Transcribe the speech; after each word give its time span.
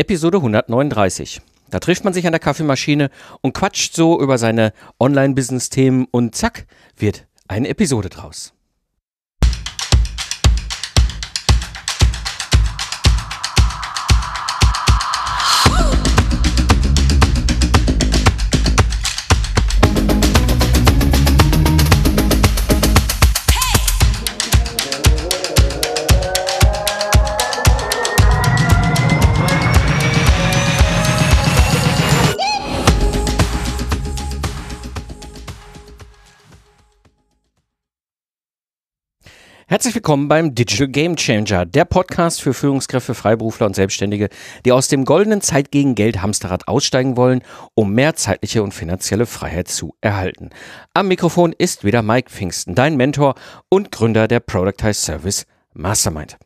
Episode 0.00 0.38
139. 0.38 1.42
Da 1.68 1.78
trifft 1.78 2.04
man 2.04 2.14
sich 2.14 2.24
an 2.24 2.32
der 2.32 2.40
Kaffeemaschine 2.40 3.10
und 3.42 3.52
quatscht 3.52 3.94
so 3.94 4.18
über 4.18 4.38
seine 4.38 4.72
Online-Business-Themen 4.98 6.06
und 6.10 6.34
zack, 6.34 6.66
wird 6.96 7.26
eine 7.48 7.68
Episode 7.68 8.08
draus. 8.08 8.54
Herzlich 39.70 39.94
willkommen 39.94 40.26
beim 40.26 40.56
Digital 40.56 40.88
Game 40.88 41.14
Changer, 41.14 41.64
der 41.64 41.84
Podcast 41.84 42.42
für 42.42 42.52
Führungskräfte, 42.52 43.14
Freiberufler 43.14 43.66
und 43.66 43.76
Selbstständige, 43.76 44.28
die 44.64 44.72
aus 44.72 44.88
dem 44.88 45.04
goldenen 45.04 45.42
Zeit 45.42 45.70
gegen 45.70 45.94
Geld 45.94 46.20
Hamsterrad 46.20 46.66
aussteigen 46.66 47.16
wollen, 47.16 47.42
um 47.74 47.92
mehr 47.92 48.16
zeitliche 48.16 48.64
und 48.64 48.74
finanzielle 48.74 49.26
Freiheit 49.26 49.68
zu 49.68 49.94
erhalten. 50.00 50.50
Am 50.92 51.06
Mikrofon 51.06 51.54
ist 51.56 51.84
wieder 51.84 52.02
Mike 52.02 52.30
Pfingsten, 52.30 52.74
dein 52.74 52.96
Mentor 52.96 53.36
und 53.68 53.92
Gründer 53.92 54.26
der 54.26 54.40
Productize 54.40 54.94
Service 55.00 55.46
Mastermind. 55.72 56.36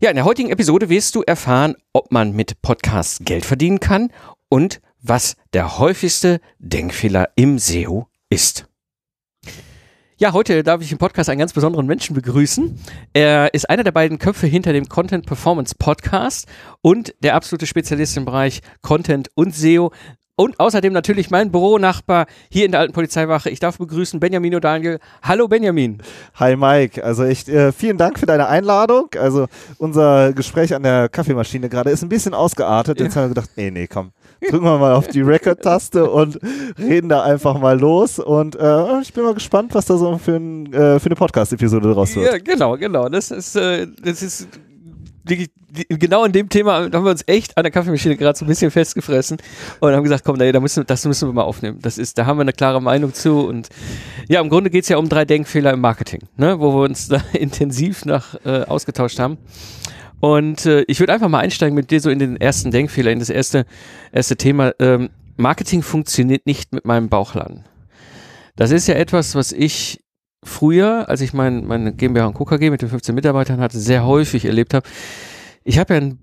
Ja, 0.00 0.08
in 0.08 0.16
der 0.16 0.24
heutigen 0.24 0.48
Episode 0.48 0.88
wirst 0.88 1.14
du 1.14 1.20
erfahren, 1.20 1.74
ob 1.92 2.12
man 2.12 2.32
mit 2.32 2.62
Podcasts 2.62 3.18
Geld 3.22 3.44
verdienen 3.44 3.78
kann 3.78 4.10
und 4.48 4.80
was 5.02 5.36
der 5.52 5.76
häufigste 5.78 6.40
Denkfehler 6.58 7.28
im 7.36 7.58
SEO 7.58 8.06
ist. 8.30 8.71
Ja, 10.22 10.32
heute 10.32 10.62
darf 10.62 10.80
ich 10.80 10.92
im 10.92 10.98
Podcast 10.98 11.28
einen 11.30 11.40
ganz 11.40 11.52
besonderen 11.52 11.84
Menschen 11.84 12.14
begrüßen. 12.14 12.78
Er 13.12 13.52
ist 13.54 13.68
einer 13.68 13.82
der 13.82 13.90
beiden 13.90 14.20
Köpfe 14.20 14.46
hinter 14.46 14.72
dem 14.72 14.88
Content 14.88 15.26
Performance 15.26 15.74
Podcast 15.76 16.46
und 16.80 17.12
der 17.24 17.34
absolute 17.34 17.66
Spezialist 17.66 18.16
im 18.16 18.24
Bereich 18.24 18.60
Content 18.82 19.30
und 19.34 19.52
SEO. 19.52 19.90
Und 20.36 20.60
außerdem 20.60 20.92
natürlich 20.92 21.30
mein 21.30 21.50
Büronachbar 21.50 22.26
hier 22.48 22.66
in 22.66 22.70
der 22.70 22.78
alten 22.82 22.92
Polizeiwache. 22.92 23.50
Ich 23.50 23.58
darf 23.58 23.78
begrüßen 23.78 24.20
Benjamin 24.20 24.60
Daniel. 24.60 25.00
Hallo 25.24 25.48
Benjamin. 25.48 26.00
Hi 26.36 26.54
Mike. 26.54 27.02
Also 27.02 27.24
echt 27.24 27.48
äh, 27.48 27.72
vielen 27.72 27.98
Dank 27.98 28.20
für 28.20 28.26
deine 28.26 28.46
Einladung. 28.46 29.08
Also 29.18 29.48
unser 29.78 30.32
Gespräch 30.34 30.72
an 30.72 30.84
der 30.84 31.08
Kaffeemaschine 31.08 31.68
gerade 31.68 31.90
ist 31.90 32.04
ein 32.04 32.08
bisschen 32.08 32.32
ausgeartet. 32.32 33.00
Jetzt 33.00 33.16
ja. 33.16 33.22
haben 33.22 33.30
wir 33.30 33.34
gedacht, 33.34 33.50
nee, 33.56 33.72
nee, 33.72 33.88
komm 33.88 34.12
drücken 34.50 34.64
wir 34.64 34.78
mal 34.78 34.94
auf 34.94 35.08
die 35.08 35.20
Record-Taste 35.20 36.10
und 36.10 36.38
reden 36.78 37.08
da 37.08 37.22
einfach 37.22 37.58
mal 37.58 37.78
los. 37.78 38.18
Und 38.18 38.56
äh, 38.56 39.00
ich 39.00 39.12
bin 39.12 39.24
mal 39.24 39.34
gespannt, 39.34 39.74
was 39.74 39.86
da 39.86 39.96
so 39.96 40.18
für, 40.18 40.36
ein, 40.36 40.72
äh, 40.72 40.98
für 40.98 41.06
eine 41.06 41.16
Podcast-Episode 41.16 41.92
draus 41.92 42.14
wird. 42.16 42.32
Ja, 42.32 42.38
genau, 42.38 42.76
genau. 42.76 43.08
Das 43.08 43.30
ist, 43.30 43.56
äh, 43.56 43.86
das 44.02 44.22
ist 44.22 44.48
genau 45.88 46.24
in 46.24 46.32
dem 46.32 46.48
Thema 46.48 46.82
haben 46.82 47.04
wir 47.04 47.10
uns 47.10 47.22
echt 47.26 47.56
an 47.56 47.64
der 47.64 47.70
Kaffeemaschine 47.70 48.16
gerade 48.16 48.38
so 48.38 48.44
ein 48.44 48.48
bisschen 48.48 48.70
festgefressen 48.70 49.38
und 49.80 49.92
haben 49.92 50.02
gesagt, 50.02 50.24
komm, 50.24 50.38
da 50.38 50.60
müssen, 50.60 50.84
das 50.86 51.04
müssen 51.04 51.28
wir 51.28 51.32
mal 51.32 51.42
aufnehmen. 51.42 51.78
Das 51.80 51.98
ist, 51.98 52.18
da 52.18 52.26
haben 52.26 52.38
wir 52.38 52.42
eine 52.42 52.52
klare 52.52 52.82
Meinung 52.82 53.14
zu. 53.14 53.46
Und 53.46 53.68
ja, 54.28 54.40
im 54.40 54.48
Grunde 54.48 54.70
geht 54.70 54.82
es 54.82 54.88
ja 54.88 54.96
um 54.96 55.08
drei 55.08 55.24
Denkfehler 55.24 55.72
im 55.72 55.80
Marketing, 55.80 56.20
ne, 56.36 56.58
wo 56.58 56.74
wir 56.74 56.84
uns 56.84 57.08
da 57.08 57.22
intensiv 57.32 58.04
nach 58.04 58.34
äh, 58.44 58.62
ausgetauscht 58.64 59.18
haben. 59.18 59.38
Und 60.22 60.66
äh, 60.66 60.84
ich 60.86 61.00
würde 61.00 61.12
einfach 61.12 61.28
mal 61.28 61.40
einsteigen 61.40 61.74
mit 61.74 61.90
dir 61.90 62.00
so 62.00 62.08
in 62.08 62.20
den 62.20 62.40
ersten 62.40 62.70
Denkfehler, 62.70 63.10
in 63.10 63.18
das 63.18 63.28
erste, 63.28 63.66
erste 64.12 64.36
Thema. 64.36 64.72
Ähm, 64.78 65.10
Marketing 65.36 65.82
funktioniert 65.82 66.46
nicht 66.46 66.72
mit 66.72 66.84
meinem 66.84 67.08
Bauchladen. 67.08 67.64
Das 68.54 68.70
ist 68.70 68.86
ja 68.86 68.94
etwas, 68.94 69.34
was 69.34 69.50
ich 69.50 69.98
früher, 70.44 71.08
als 71.08 71.22
ich 71.22 71.32
mein, 71.32 71.66
meine 71.66 71.92
GmbH 71.92 72.26
und 72.26 72.34
KKG 72.34 72.70
mit 72.70 72.82
den 72.82 72.88
15 72.88 73.16
Mitarbeitern 73.16 73.58
hatte, 73.58 73.80
sehr 73.80 74.06
häufig 74.06 74.44
erlebt 74.44 74.74
habe. 74.74 74.88
Ich 75.64 75.80
habe 75.80 75.94
ja 75.94 76.00
einen 76.00 76.20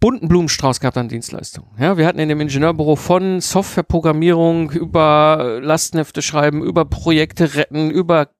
bunten 0.00 0.26
Blumenstrauß 0.26 0.80
gehabt 0.80 0.96
an 0.96 1.08
Dienstleistungen. 1.08 1.70
Ja, 1.78 1.96
wir 1.96 2.06
hatten 2.08 2.18
in 2.18 2.28
dem 2.28 2.40
Ingenieurbüro 2.40 2.96
von 2.96 3.40
Softwareprogrammierung 3.40 4.72
über 4.72 5.60
Lastenhefte 5.62 6.20
schreiben, 6.20 6.64
über 6.64 6.84
Projekte 6.84 7.54
retten, 7.54 7.92
über 7.92 8.30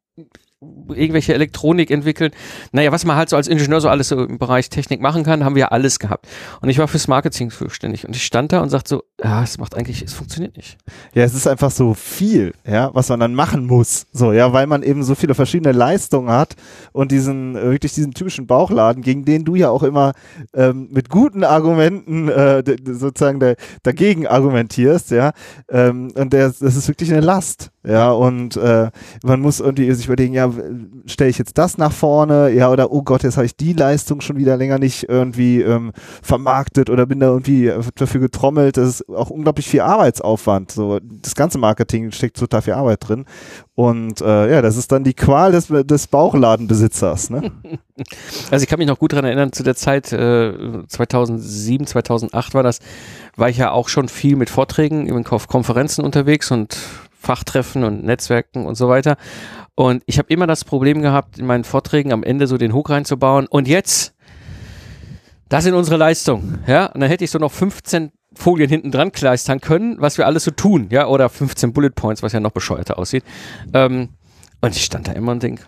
irgendwelche 0.89 1.35
Elektronik 1.35 1.91
entwickeln. 1.91 2.31
Naja, 2.73 2.91
was 2.91 3.05
man 3.05 3.17
halt 3.17 3.29
so 3.29 3.37
als 3.37 3.47
Ingenieur 3.47 3.81
so 3.81 3.89
alles 3.91 4.09
so 4.09 4.25
im 4.25 4.39
Bereich 4.39 4.71
Technik 4.71 5.01
machen 5.03 5.23
kann, 5.23 5.45
haben 5.45 5.55
wir 5.55 5.71
alles 5.71 5.99
gehabt. 5.99 6.27
Und 6.63 6.71
ich 6.71 6.79
war 6.79 6.89
fürs 6.89 7.09
Marketing 7.09 7.51
zuständig. 7.51 8.07
Und 8.07 8.17
ich 8.17 8.25
stand 8.25 8.53
da 8.53 8.61
und 8.63 8.71
sagte 8.71 8.89
so, 8.89 9.03
ja, 9.23 9.43
es 9.43 9.59
macht 9.59 9.75
eigentlich, 9.75 10.03
es 10.03 10.15
funktioniert 10.15 10.57
nicht. 10.57 10.79
Ja, 11.15 11.25
es 11.25 11.35
ist 11.35 11.47
einfach 11.47 11.71
so 11.71 11.93
viel, 11.93 12.55
ja, 12.67 12.91
was 12.95 13.11
man 13.11 13.21
dann 13.21 13.35
machen 13.35 13.67
muss. 13.67 14.07
So, 14.13 14.33
ja, 14.33 14.53
weil 14.55 14.67
man 14.67 14.83
eben 14.83 15.03
so 15.03 15.15
viele 15.15 15.35
verschiedene 15.35 15.73
Leistungen 15.73 16.31
hat 16.31 16.55
und 16.93 17.13
diesen, 17.13 17.57
äh, 17.57 17.71
wirklich 17.71 17.93
diesen 17.93 18.15
typischen 18.15 18.47
Bauchladen, 18.47 19.03
gegen 19.03 19.27
den 19.27 19.45
du 19.45 19.57
ja 19.57 19.69
auch 19.69 19.83
immer 19.83 20.13
ähm, 20.55 20.89
mit 20.91 21.11
guten 21.11 21.45
Argumenten 21.45 22.29
äh, 22.29 22.63
sozusagen 22.93 23.41
der, 23.41 23.57
dagegen 23.83 24.27
argumentierst, 24.27 25.11
ja. 25.11 25.33
Ähm, 25.69 26.13
und 26.15 26.33
der, 26.33 26.49
das 26.49 26.63
ist 26.63 26.89
wirklich 26.89 27.13
eine 27.13 27.21
Last. 27.21 27.71
Ja, 27.87 28.11
und 28.11 28.57
äh, 28.57 28.91
man 29.23 29.41
muss 29.41 29.61
irgendwie 29.61 29.93
sich 29.93 30.07
überlegen, 30.07 30.35
ja, 30.35 30.51
stelle 31.07 31.31
ich 31.31 31.39
jetzt 31.39 31.57
das 31.57 31.79
nach 31.79 31.93
vorne, 31.93 32.51
ja, 32.51 32.69
oder 32.69 32.91
oh 32.91 33.03
Gott, 33.03 33.23
jetzt 33.23 33.37
habe 33.37 33.47
ich 33.47 33.57
die 33.57 33.75
Leistung 33.75 34.21
schon 34.21 34.39
wieder 34.39 34.57
länger 34.57 34.79
nicht 34.79 35.09
irgendwie 35.09 35.63
ähm, 35.63 35.93
vermarktet 36.21 36.91
oder 36.91 37.07
bin 37.07 37.21
da 37.21 37.29
irgendwie 37.29 37.73
dafür 37.95 38.21
getrommelt. 38.21 38.77
Das 38.77 38.89
ist 38.89 39.09
auch 39.09 39.31
unglaublich 39.31 39.69
viel 39.69 39.83
Arbeitsaufwand. 39.83 40.73
So, 40.73 40.99
das 41.01 41.37
ganze 41.37 41.59
Marketing 41.59 42.11
steckt 42.11 42.39
total 42.39 42.63
viel 42.63 42.73
Arbeit 42.73 43.07
drin. 43.07 43.25
Und 43.77 44.21
äh, 44.21 44.51
ja, 44.51 44.63
das 44.63 44.77
ist 44.77 44.91
dann 44.91 45.05
die 45.05 45.15
Qual 45.15 45.53
des, 45.53 45.69
des 45.69 46.07
Bauchladenbesitzers. 46.09 47.31
Ne? 47.31 47.53
Also 48.51 48.63
ich 48.63 48.69
kann 48.69 48.79
mich 48.79 48.89
noch 48.89 48.99
gut 48.99 49.15
daran 49.15 49.25
erinnern, 49.25 49.53
zu 49.53 49.63
der 49.63 49.75
Zeit, 49.75 50.13
äh, 50.13 50.53
2007, 50.87 51.87
2008 51.87 52.53
war 52.53 52.63
das, 52.63 52.81
war 53.37 53.49
ich 53.49 53.57
ja 53.57 53.71
auch 53.71 53.89
schon 53.89 54.09
viel 54.09 54.37
mit 54.37 54.51
Vorträgen 54.51 55.27
auf 55.29 55.49
Konferenzen 55.49 56.05
unterwegs 56.05 56.51
und 56.51 56.77
Fachtreffen 57.19 57.85
und 57.85 58.05
Netzwerken 58.05 58.67
und 58.67 58.77
so 58.77 58.89
weiter. 58.89 59.17
Und 59.75 60.03
ich 60.07 60.19
habe 60.19 60.29
immer 60.33 60.47
das 60.47 60.65
Problem 60.65 61.03
gehabt, 61.03 61.39
in 61.39 61.47
meinen 61.47 61.65
Vorträgen 61.65 62.13
am 62.13 62.23
Ende 62.23 62.47
so 62.47 62.57
den 62.57 62.73
Hook 62.73 62.91
reinzubauen. 62.91 63.47
Und 63.47 63.69
jetzt, 63.69 64.15
das 65.49 65.65
sind 65.65 65.75
unsere 65.75 65.97
Leistungen. 65.97 66.61
Ja, 66.67 66.87
und 66.87 67.01
dann 67.01 67.11
hätte 67.11 67.25
ich 67.25 67.31
so 67.31 67.39
noch 67.39 67.53
15 67.53 68.13
Folien 68.35 68.69
hinten 68.69 68.91
dran 68.91 69.13
kleistern 69.13 69.61
können, 69.61 69.97
was 69.99 70.19
wir 70.19 70.27
alles 70.27 70.45
so 70.45 70.51
tun. 70.51 70.89
Ja, 70.91 71.07
oder 71.09 71.29
15 71.29 71.73
Bullet 71.73 71.91
Points, 71.91 72.23
was 72.23 72.33
ja 72.33 72.41
noch 72.41 72.53
bescheuerter 72.53 72.99
aussieht. 72.99 73.25
Ähm, 73.73 74.11
und 74.61 74.77
ich 74.77 74.85
stand 74.85 75.09
da 75.09 75.13
immer 75.13 75.33
und 75.33 75.43
denk, 75.43 75.67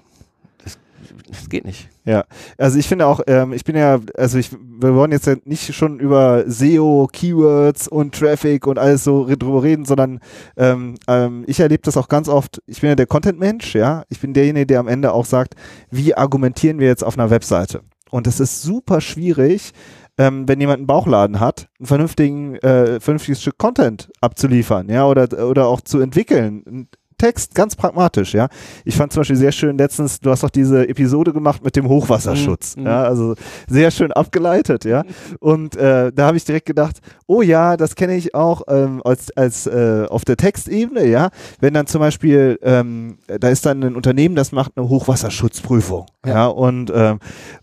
das 1.30 1.48
geht 1.48 1.64
nicht. 1.64 1.88
Ja, 2.04 2.24
also 2.56 2.78
ich 2.78 2.88
finde 2.88 3.06
auch, 3.06 3.20
ähm, 3.26 3.52
ich 3.52 3.64
bin 3.64 3.76
ja, 3.76 4.00
also 4.16 4.38
ich, 4.38 4.50
wir 4.52 4.94
wollen 4.94 5.12
jetzt 5.12 5.26
ja 5.26 5.36
nicht 5.44 5.74
schon 5.74 6.00
über 6.00 6.44
SEO, 6.46 7.08
Keywords 7.12 7.88
und 7.88 8.14
Traffic 8.14 8.66
und 8.66 8.78
alles 8.78 9.04
so 9.04 9.26
drüber 9.26 9.62
reden, 9.62 9.84
sondern 9.84 10.20
ähm, 10.56 10.94
ähm, 11.06 11.44
ich 11.46 11.60
erlebe 11.60 11.82
das 11.82 11.96
auch 11.96 12.08
ganz 12.08 12.28
oft, 12.28 12.62
ich 12.66 12.80
bin 12.80 12.88
ja 12.88 12.96
der 12.96 13.06
Content-Mensch, 13.06 13.74
ja, 13.74 14.04
ich 14.08 14.20
bin 14.20 14.32
derjenige, 14.32 14.66
der 14.66 14.80
am 14.80 14.88
Ende 14.88 15.12
auch 15.12 15.26
sagt, 15.26 15.54
wie 15.90 16.14
argumentieren 16.14 16.78
wir 16.78 16.86
jetzt 16.86 17.04
auf 17.04 17.18
einer 17.18 17.30
Webseite? 17.30 17.82
Und 18.10 18.26
es 18.26 18.40
ist 18.40 18.62
super 18.62 19.00
schwierig, 19.00 19.72
ähm, 20.18 20.48
wenn 20.48 20.60
jemand 20.60 20.78
einen 20.78 20.86
Bauchladen 20.86 21.40
hat, 21.40 21.68
ein 21.80 21.86
vernünftigen, 21.86 22.56
äh, 22.56 23.00
vernünftiges 23.00 23.40
Stück 23.40 23.56
Content 23.56 24.10
abzuliefern, 24.20 24.88
ja, 24.88 25.06
oder, 25.06 25.48
oder 25.48 25.68
auch 25.68 25.80
zu 25.80 26.00
entwickeln, 26.00 26.88
Text, 27.18 27.54
ganz 27.54 27.76
pragmatisch, 27.76 28.32
ja. 28.32 28.48
Ich 28.84 28.96
fand 28.96 29.12
zum 29.12 29.20
Beispiel 29.20 29.36
sehr 29.36 29.52
schön 29.52 29.76
letztens, 29.76 30.20
du 30.20 30.30
hast 30.30 30.42
doch 30.42 30.50
diese 30.50 30.88
Episode 30.88 31.32
gemacht 31.32 31.62
mit 31.64 31.76
dem 31.76 31.88
Hochwasserschutz, 31.88 32.76
mhm. 32.76 32.86
ja, 32.86 33.02
also 33.02 33.34
sehr 33.66 33.90
schön 33.90 34.12
abgeleitet, 34.12 34.84
ja. 34.84 35.02
Und 35.40 35.76
äh, 35.76 36.12
da 36.12 36.26
habe 36.26 36.36
ich 36.36 36.44
direkt 36.44 36.66
gedacht, 36.66 37.00
oh 37.26 37.43
ja, 37.43 37.76
das 37.76 37.96
kenne 37.96 38.16
ich 38.16 38.34
auch 38.34 38.62
ähm, 38.69 39.02
als, 39.04 39.37
als 39.37 39.66
äh, 39.66 40.06
auf 40.08 40.25
der 40.25 40.37
Textebene, 40.37 41.06
ja. 41.06 41.31
Wenn 41.60 41.75
dann 41.75 41.87
zum 41.87 42.00
Beispiel, 42.00 42.58
ähm, 42.62 43.19
da 43.26 43.48
ist 43.48 43.66
dann 43.66 43.82
ein 43.82 43.96
Unternehmen, 43.96 44.37
das 44.37 44.52
macht 44.52 44.72
eine 44.76 44.88
Hochwasserschutzprüfung, 44.88 46.06
ja, 46.28 46.34
ja 46.34 46.46
und, 46.46 46.92
ähm, 46.94 47.19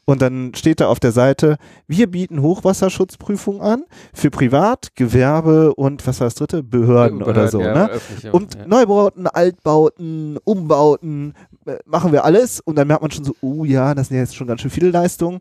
und 0.05 0.21
dann 0.21 0.53
steht 0.55 0.79
da 0.79 0.87
auf 0.87 0.99
der 0.99 1.11
Seite, 1.11 1.57
wir 1.87 2.07
bieten 2.09 2.41
Hochwasserschutzprüfungen 2.41 3.61
an 3.61 3.83
für 4.13 4.29
Privat, 4.29 4.95
Gewerbe 4.95 5.73
und 5.73 6.05
was 6.05 6.19
war 6.19 6.27
das 6.27 6.35
dritte? 6.35 6.63
Behörden, 6.63 7.19
Behörden 7.19 7.41
oder 7.41 7.47
so, 7.47 7.61
ja, 7.61 7.73
ne? 7.73 7.89
Und 8.31 8.55
ja. 8.55 8.67
Neubauten, 8.67 9.27
Altbauten, 9.27 10.37
Umbauten, 10.43 11.33
äh, 11.65 11.77
machen 11.85 12.11
wir 12.11 12.25
alles 12.25 12.59
und 12.59 12.77
dann 12.77 12.87
merkt 12.87 13.01
man 13.01 13.11
schon 13.11 13.25
so, 13.25 13.35
oh 13.41 13.65
ja, 13.65 13.95
das 13.95 14.07
sind 14.07 14.17
ja 14.17 14.23
jetzt 14.23 14.35
schon 14.35 14.47
ganz 14.47 14.61
schön 14.61 14.71
viele 14.71 14.89
Leistungen. 14.89 15.39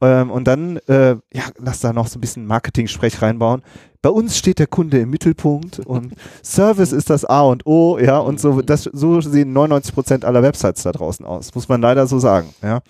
Ähm, 0.00 0.30
und 0.30 0.44
dann, 0.46 0.78
äh, 0.88 1.16
ja, 1.32 1.42
lass 1.58 1.80
da 1.80 1.92
noch 1.92 2.06
so 2.06 2.18
ein 2.18 2.20
bisschen 2.20 2.46
Marketing-Sprech 2.46 3.22
reinbauen. 3.22 3.62
Bei 4.06 4.12
uns 4.12 4.38
steht 4.38 4.60
der 4.60 4.68
Kunde 4.68 5.00
im 5.00 5.10
Mittelpunkt 5.10 5.80
und 5.80 6.14
Service 6.44 6.92
ist 6.92 7.10
das 7.10 7.24
A 7.24 7.42
und 7.42 7.66
O, 7.66 7.98
ja, 7.98 8.20
und 8.20 8.38
so, 8.38 8.62
das, 8.62 8.84
so 8.84 9.20
sehen 9.20 9.52
99 9.52 9.92
Prozent 9.92 10.24
aller 10.24 10.44
Websites 10.44 10.84
da 10.84 10.92
draußen 10.92 11.26
aus, 11.26 11.52
muss 11.56 11.68
man 11.68 11.82
leider 11.82 12.06
so 12.06 12.20
sagen, 12.20 12.54
ja. 12.62 12.82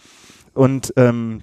Und 0.53 0.93
ähm, 0.99 1.41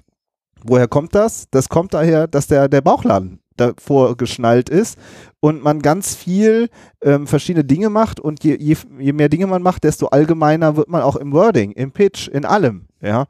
woher 0.62 0.86
kommt 0.86 1.16
das? 1.16 1.48
Das 1.50 1.68
kommt 1.68 1.92
daher, 1.92 2.28
dass 2.28 2.46
der, 2.46 2.68
der 2.68 2.82
Bauchladen 2.82 3.40
davor 3.56 4.16
geschnallt 4.16 4.68
ist 4.68 4.96
und 5.40 5.64
man 5.64 5.82
ganz 5.82 6.14
viel 6.14 6.68
ähm, 7.02 7.26
verschiedene 7.26 7.64
Dinge 7.64 7.90
macht 7.90 8.20
und 8.20 8.44
je, 8.44 8.56
je, 8.56 8.76
je 9.00 9.12
mehr 9.12 9.28
Dinge 9.28 9.48
man 9.48 9.62
macht, 9.62 9.82
desto 9.82 10.06
allgemeiner 10.06 10.76
wird 10.76 10.88
man 10.88 11.02
auch 11.02 11.16
im 11.16 11.32
Wording, 11.32 11.72
im 11.72 11.90
Pitch, 11.90 12.28
in 12.28 12.44
allem. 12.44 12.86
Ja, 13.04 13.26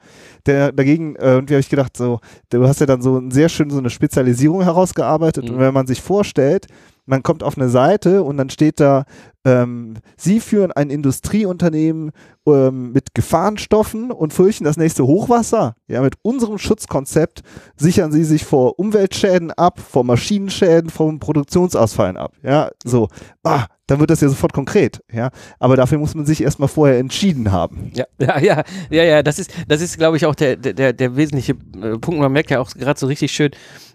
der, 0.47 0.71
dagegen, 0.71 1.17
äh, 1.17 1.35
und 1.35 1.51
wie 1.51 1.55
habe 1.55 1.61
ich 1.61 1.69
gedacht, 1.69 1.97
so, 1.97 2.21
du 2.51 2.67
hast 2.67 2.79
ja 2.81 2.87
dann 2.87 3.03
so 3.03 3.21
sehr 3.29 3.49
schön 3.49 3.71
so 3.71 3.79
eine 3.79 3.91
Spezialisierung 3.91 4.63
herausgearbeitet. 4.63 5.45
Mhm. 5.45 5.55
Und 5.55 5.61
wenn 5.61 5.75
man 5.75 5.89
sich 5.89 6.01
vorstellt, 6.01 6.69
man 7.07 7.23
kommt 7.23 7.43
auf 7.43 7.57
eine 7.57 7.69
Seite 7.69 8.23
und 8.23 8.37
dann 8.37 8.51
steht 8.51 8.81
da, 8.81 9.05
ähm, 9.45 9.95
Sie 10.17 10.41
führen 10.41 10.73
ein 10.73 10.89
Industrieunternehmen 10.89 12.13
ähm, 12.47 12.93
mit 12.93 13.15
Gefahrenstoffen 13.15 14.11
und 14.11 14.33
fürchten 14.33 14.65
das 14.65 14.79
nächste 14.79 15.07
Hochwasser. 15.07 15.75
Ja, 15.87 16.01
mit 16.01 16.15
unserem 16.23 16.59
Schutzkonzept 16.59 17.43
sichern 17.77 18.11
Sie 18.11 18.25
sich 18.25 18.45
vor 18.45 18.79
Umweltschäden 18.79 19.51
ab, 19.51 19.81
vor 19.81 20.05
Maschinenschäden, 20.05 20.89
vor 20.89 21.19
Produktionsausfallen 21.19 22.17
ab. 22.17 22.33
Ja, 22.43 22.71
so, 22.85 23.09
ah, 23.43 23.67
dann 23.87 24.01
wird 24.01 24.09
das 24.09 24.23
ja 24.23 24.29
sofort 24.29 24.55
konkret. 24.55 25.01
Ja, 25.13 25.31
aber 25.59 25.77
dafür 25.77 25.99
muss 25.99 26.15
man 26.15 26.25
sich 26.25 26.43
erstmal 26.43 26.69
vorher 26.69 26.99
entschieden 26.99 27.53
haben. 27.53 27.93
Ja, 27.95 28.07
ja, 28.19 28.39
ja, 28.39 28.65
ja, 28.91 29.05
ja. 29.05 29.23
Das 29.23 29.39
ist, 29.39 29.53
das 29.69 29.83
ist, 29.83 29.99
glaube 29.99 30.17
ich, 30.17 30.25
auch 30.25 30.35
der, 30.35 30.57
der, 30.57 30.95
der 30.95 31.17
wesentliche 31.17 31.53
äh, 31.53 31.99
Punkt. 31.99 32.19
Man 32.19 32.33
merkt 32.33 32.51
ja 32.51 32.61
auch 32.61 32.71
gerade 32.71 32.99
so 32.99 33.07
richtig 33.07 33.33
schön 33.33 33.51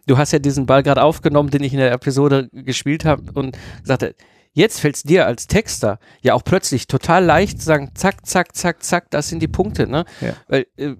du 0.09 0.17
hast 0.17 0.31
ja 0.31 0.39
diesen 0.39 0.65
Ball 0.65 0.81
gerade 0.81 1.03
aufgenommen, 1.03 1.51
den 1.51 1.63
ich 1.63 1.73
in 1.73 1.79
der 1.79 1.91
Episode 1.91 2.49
gespielt 2.51 3.05
habe 3.05 3.31
und 3.33 3.57
gesagt, 3.81 4.15
Jetzt 4.53 4.79
fällt 4.79 4.95
es 4.95 5.03
dir 5.03 5.27
als 5.27 5.45
Texter 5.45 5.99
ja 6.21 6.33
auch 6.33 6.43
plötzlich 6.43 6.87
total 6.87 7.23
leicht 7.23 7.59
zu 7.59 7.65
sagen, 7.65 7.91
zack, 7.93 8.25
zack, 8.25 8.55
zack, 8.55 8.81
zack, 8.81 9.11
das 9.11 9.29
sind 9.29 9.43
die 9.43 9.47
Punkte, 9.47 9.87
ne? 9.87 10.05
Ja. 10.21 10.33
Weil 10.47 10.65
äh, 10.75 10.95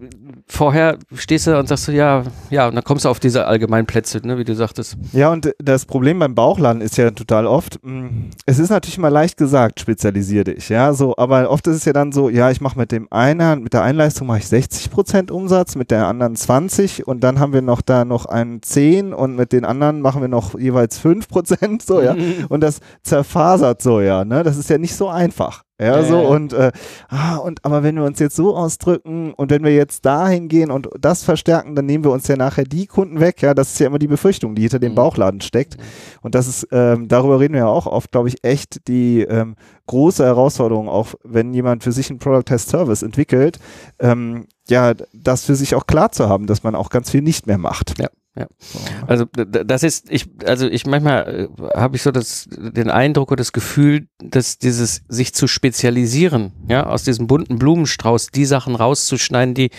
vorher 0.46 1.00
stehst 1.16 1.48
du 1.48 1.58
und 1.58 1.68
sagst 1.68 1.88
du, 1.88 1.92
ja, 1.92 2.26
ja, 2.52 2.68
und 2.68 2.76
dann 2.76 2.84
kommst 2.84 3.06
du 3.06 3.10
auf 3.10 3.20
diese 3.20 3.48
Allgemeinplätze, 3.48 4.22
ne, 4.24 4.38
wie 4.38 4.44
du 4.44 4.54
sagtest. 4.54 4.98
Ja, 5.14 5.32
und 5.32 5.52
das 5.58 5.88
Problem 5.88 6.20
beim 6.20 6.36
Bauchladen 6.36 6.82
ist 6.82 6.98
ja 6.98 7.10
total 7.10 7.48
oft, 7.48 7.84
mh, 7.84 7.92
mm, 7.92 8.30
es 8.46 8.60
ist 8.60 8.70
natürlich 8.70 9.00
mal 9.00 9.08
leicht 9.08 9.36
gesagt, 9.36 9.80
spezialisier 9.80 10.44
dich, 10.44 10.70
ja, 10.70 10.94
so, 10.94 11.18
aber 11.18 11.50
oft 11.50 11.66
ist 11.66 11.78
es 11.78 11.86
ja 11.86 11.94
dann 11.94 12.12
so, 12.12 12.30
ja, 12.30 12.52
ich 12.52 12.62
mache 12.62 12.78
mit 12.78 12.92
dem 12.92 13.08
einen, 13.12 13.64
mit 13.64 13.74
der 13.74 13.82
Einleistung 13.82 14.28
mache 14.28 14.40
ich 14.40 14.48
60 14.48 14.92
Prozent 14.92 15.32
Umsatz, 15.32 15.76
mit 15.76 15.90
der 15.90 16.06
anderen 16.06 16.36
20 16.36 17.08
und 17.08 17.22
dann 17.22 17.40
haben 17.40 17.54
wir 17.54 17.64
noch 17.64 17.82
da 17.82 18.06
noch 18.06 18.28
einen 18.28 18.62
10 18.62 19.12
und 19.12 19.36
mit 19.36 19.54
den 19.54 19.66
anderen 19.66 20.02
machen 20.02 20.22
wir 20.22 20.28
noch 20.28 20.58
jeweils 20.58 21.00
5 21.00 21.28
Prozent, 21.28 21.82
so, 21.82 22.00
ja, 22.00 22.16
und 22.50 22.62
das 22.62 22.80
zerfällt 23.02 23.39
zerfasert 23.40 23.82
so, 23.82 24.02
ja, 24.02 24.26
ne? 24.26 24.44
Das 24.44 24.58
ist 24.58 24.70
ja 24.70 24.78
nicht 24.78 24.96
so 24.96 25.08
einfach. 25.08 25.64
Ja, 25.80 25.98
ja 25.98 26.04
so 26.04 26.22
ja. 26.22 26.28
und 26.28 26.52
äh, 26.52 26.72
ah, 27.08 27.38
und 27.38 27.64
aber 27.64 27.84
wenn 27.84 27.96
wir 27.96 28.04
uns 28.04 28.20
jetzt 28.20 28.36
so 28.36 28.54
ausdrücken 28.56 29.34
und 29.34 29.50
wenn 29.50 29.64
wir 29.64 29.74
jetzt 29.74 30.06
dahin 30.06 30.50
gehen 30.50 30.72
und 30.72 30.90
das 31.00 31.24
verstärken, 31.24 31.74
dann 31.74 31.86
nehmen 31.86 32.04
wir 32.04 32.12
uns 32.12 32.28
ja 32.28 32.36
nachher 32.36 32.66
die 32.66 32.86
Kunden 32.86 33.22
weg. 33.22 33.42
Ja, 33.42 33.54
das 33.54 33.72
ist 33.72 33.80
ja 33.80 33.88
immer 33.88 34.00
die 34.00 34.08
Befürchtung, 34.08 34.56
die 34.56 34.64
hinter 34.64 34.80
dem 34.80 34.92
mhm. 34.92 34.96
Bauchladen 34.96 35.40
steckt. 35.40 35.78
Und 36.22 36.36
das 36.36 36.48
ist, 36.48 36.68
ähm, 36.72 37.08
darüber 37.08 37.40
reden 37.40 37.54
wir 37.54 37.62
ja 37.62 37.68
auch 37.68 37.88
oft, 37.88 38.12
glaube 38.12 38.28
ich, 38.28 38.44
echt 38.44 38.88
die 38.90 39.22
ähm, 39.22 39.56
große 39.88 40.26
Herausforderung, 40.26 40.90
auch 40.90 41.16
wenn 41.24 41.54
jemand 41.54 41.84
für 41.84 41.94
sich 41.94 42.10
ein 42.10 42.20
Product 42.20 42.44
Test 42.44 42.70
Service 42.70 43.02
entwickelt, 43.02 43.60
ähm, 44.00 44.48
ja, 44.68 44.94
das 45.14 45.46
für 45.46 45.56
sich 45.56 45.76
auch 45.76 45.88
klar 45.88 46.12
zu 46.12 46.28
haben, 46.28 46.46
dass 46.46 46.64
man 46.64 46.76
auch 46.76 46.90
ganz 46.90 47.10
viel 47.10 47.22
nicht 47.22 47.48
mehr 47.48 47.58
macht. 47.58 47.98
Ja. 48.00 48.10
Ja. 48.40 48.48
Also 49.06 49.26
das 49.26 49.84
ist, 49.84 50.10
ich, 50.10 50.30
also 50.46 50.68
ich 50.68 50.86
manchmal 50.86 51.50
äh, 51.60 51.78
habe 51.78 51.98
ich 51.98 52.02
so 52.02 52.12
das, 52.12 52.48
den 52.50 52.90
Eindruck 52.90 53.32
oder 53.32 53.40
das 53.40 53.52
Gefühl, 53.52 54.08
dass 54.20 54.58
dieses 54.58 55.02
sich 55.10 55.34
zu 55.34 55.48
spezialisieren, 55.48 56.54
ja, 56.68 56.86
aus 56.86 57.04
diesem 57.04 57.28
bunten 57.28 57.60
Blumenstrauß 57.60 58.28
die 58.28 58.46
Sachen 58.46 58.76
rauszuschneiden, 58.76 59.56
die 59.56 59.72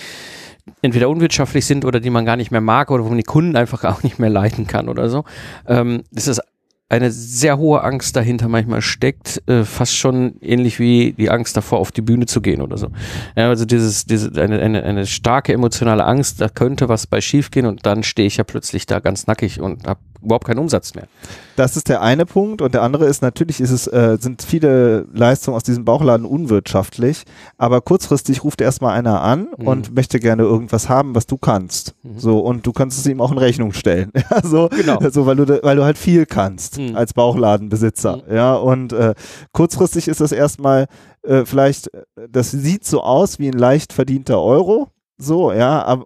entweder 0.82 1.08
unwirtschaftlich 1.08 1.64
sind 1.64 1.86
oder 1.86 2.00
die 2.00 2.10
man 2.10 2.26
gar 2.26 2.36
nicht 2.36 2.50
mehr 2.50 2.60
mag 2.60 2.90
oder 2.90 3.04
wo 3.04 3.08
man 3.08 3.16
die 3.16 3.24
Kunden 3.24 3.56
einfach 3.56 3.84
auch 3.90 4.02
nicht 4.02 4.18
mehr 4.18 4.30
leiten 4.30 4.66
kann 4.66 4.88
oder 4.88 5.08
so. 5.08 5.24
Ähm, 5.66 6.02
das 6.10 6.28
ist 6.28 6.42
eine 6.90 7.12
sehr 7.12 7.56
hohe 7.56 7.82
Angst 7.84 8.16
dahinter 8.16 8.48
manchmal 8.48 8.82
steckt, 8.82 9.40
äh, 9.48 9.62
fast 9.64 9.96
schon 9.96 10.34
ähnlich 10.40 10.80
wie 10.80 11.12
die 11.12 11.30
Angst 11.30 11.56
davor, 11.56 11.78
auf 11.78 11.92
die 11.92 12.02
Bühne 12.02 12.26
zu 12.26 12.40
gehen 12.40 12.60
oder 12.60 12.76
so. 12.76 12.88
Ja, 13.36 13.48
also 13.48 13.64
dieses, 13.64 14.06
diese, 14.06 14.30
eine, 14.42 14.58
eine, 14.58 14.82
eine 14.82 15.06
starke 15.06 15.52
emotionale 15.52 16.04
Angst, 16.04 16.40
da 16.40 16.48
könnte 16.48 16.88
was 16.88 17.06
bei 17.06 17.20
schief 17.20 17.52
gehen 17.52 17.66
und 17.66 17.86
dann 17.86 18.02
stehe 18.02 18.26
ich 18.26 18.38
ja 18.38 18.44
plötzlich 18.44 18.86
da 18.86 18.98
ganz 18.98 19.28
nackig 19.28 19.60
und 19.60 19.86
habe 19.86 20.00
überhaupt 20.22 20.46
keinen 20.46 20.58
Umsatz 20.58 20.94
mehr. 20.94 21.08
Das 21.56 21.76
ist 21.76 21.88
der 21.88 22.00
eine 22.00 22.26
Punkt 22.26 22.62
und 22.62 22.74
der 22.74 22.82
andere 22.82 23.06
ist 23.06 23.22
natürlich 23.22 23.60
ist 23.60 23.70
es 23.70 23.86
äh, 23.86 24.18
sind 24.20 24.42
viele 24.42 25.06
Leistungen 25.12 25.56
aus 25.56 25.62
diesem 25.62 25.84
Bauchladen 25.84 26.26
unwirtschaftlich, 26.26 27.24
aber 27.58 27.80
kurzfristig 27.80 28.44
ruft 28.44 28.60
erstmal 28.60 28.96
einer 28.96 29.20
an 29.22 29.48
mhm. 29.58 29.66
und 29.66 29.94
möchte 29.94 30.20
gerne 30.20 30.42
irgendwas 30.42 30.88
haben, 30.88 31.14
was 31.14 31.26
du 31.26 31.36
kannst. 31.36 31.94
Mhm. 32.02 32.18
So 32.18 32.40
und 32.40 32.66
du 32.66 32.72
kannst 32.72 32.98
es 32.98 33.06
ihm 33.06 33.20
auch 33.20 33.32
in 33.32 33.38
Rechnung 33.38 33.72
stellen. 33.72 34.10
so, 34.42 34.68
genau. 34.68 34.98
so 35.10 35.26
weil 35.26 35.36
du 35.36 35.62
weil 35.62 35.76
du 35.76 35.84
halt 35.84 35.98
viel 35.98 36.26
kannst 36.26 36.78
mhm. 36.78 36.96
als 36.96 37.12
Bauchladenbesitzer, 37.14 38.16
mhm. 38.16 38.34
ja 38.34 38.54
und 38.54 38.92
äh, 38.92 39.14
kurzfristig 39.52 40.08
ist 40.08 40.20
das 40.20 40.32
erstmal 40.32 40.86
äh, 41.22 41.44
vielleicht 41.44 41.90
das 42.30 42.50
sieht 42.50 42.84
so 42.84 43.02
aus 43.02 43.38
wie 43.38 43.48
ein 43.48 43.58
leicht 43.58 43.92
verdienter 43.92 44.40
Euro, 44.40 44.88
so, 45.20 45.52
ja, 45.52 46.02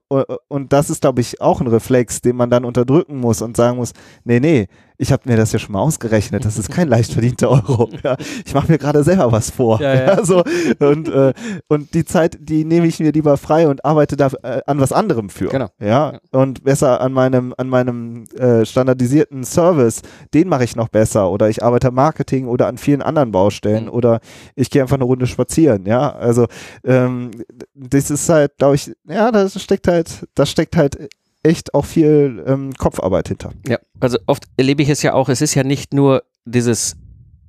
und 0.49 0.72
das 0.72 0.90
ist, 0.90 1.02
glaube 1.02 1.20
ich, 1.20 1.40
auch 1.40 1.61
ein 1.61 1.66
Reflex, 1.66 2.20
den 2.20 2.37
man 2.37 2.50
dann 2.50 2.64
unterdrücken 2.64 3.19
muss 3.19 3.43
und 3.43 3.56
sagen 3.56 3.76
muss, 3.76 3.93
nee, 4.25 4.40
nee, 4.40 4.66
ich 4.96 5.12
habe 5.12 5.29
mir 5.29 5.37
das 5.37 5.52
ja 5.52 5.58
schon 5.58 5.73
mal 5.73 5.81
ausgerechnet, 5.81 6.44
das 6.44 6.58
ist 6.58 6.70
kein 6.70 6.88
leicht 6.94 7.12
verdienter 7.12 7.50
Euro. 7.50 7.91
Ja. 8.02 8.17
Ich 8.44 8.55
mache 8.55 8.70
mir 8.70 8.79
gerade 8.79 9.02
selber 9.02 9.32
was 9.32 9.50
vor. 9.50 9.81
Ja, 9.81 9.94
ja. 9.94 10.06
ja 10.06 10.25
so, 10.25 10.44
und, 10.79 11.08
äh, 11.08 11.32
und 11.69 11.94
die 11.94 12.05
Zeit, 12.05 12.38
die 12.41 12.64
nehme 12.64 12.87
ich 12.87 13.00
mir 13.00 13.12
lieber 13.12 13.37
frei 13.37 13.69
und 13.69 13.85
arbeite 13.85 14.17
da 14.17 14.31
äh, 14.43 14.61
an 14.67 14.81
was 14.81 14.93
anderem 14.93 15.31
für. 15.31 15.49
Genau. 15.49 15.69
Ja, 15.81 16.19
und 16.31 16.64
besser 16.64 17.00
an 17.00 17.12
meinem, 17.12 17.55
an 17.56 17.69
meinem 17.69 18.25
äh, 18.37 18.64
standardisierten 18.64 19.44
Service, 19.44 20.02
den 20.32 20.49
mache 20.49 20.64
ich 20.64 20.76
noch 20.76 20.88
besser. 20.88 21.31
Oder 21.31 21.49
ich 21.49 21.62
arbeite 21.62 21.90
Marketing 21.90 22.47
oder 22.47 22.67
an 22.67 22.79
vielen 22.79 23.02
anderen 23.02 23.32
Baustellen 23.32 23.85
mhm. 23.85 23.90
oder 23.90 24.20
ich 24.55 24.70
gehe 24.70 24.82
einfach 24.82 24.97
eine 24.97 25.05
Runde 25.05 25.26
spazieren. 25.26 25.87
Ja, 25.87 26.12
also 26.14 26.47
ähm, 26.85 27.32
das 27.75 28.11
ist 28.11 28.29
halt, 28.29 28.56
glaube 28.58 28.76
ich, 28.76 28.93
ja, 29.08 29.32
das 29.32 29.61
steckt 29.61 29.88
halt, 29.88 30.26
das 30.35 30.50
steckt 30.50 30.76
halt 30.76 31.08
echt 31.44 31.75
auch 31.75 31.85
viel 31.85 32.43
ähm, 32.46 32.73
Kopfarbeit 32.75 33.29
hinter. 33.29 33.52
Ja, 33.69 33.79
also 34.00 34.19
oft 34.26 34.44
erlebe 34.56 34.82
ich 34.82 34.88
es 34.88 35.02
ja 35.02 35.12
auch, 35.12 35.29
es 35.29 35.41
ist 35.41 35.55
ja 35.55 35.62
nicht 35.62 35.94
nur 35.94 36.25
dieses 36.44 36.96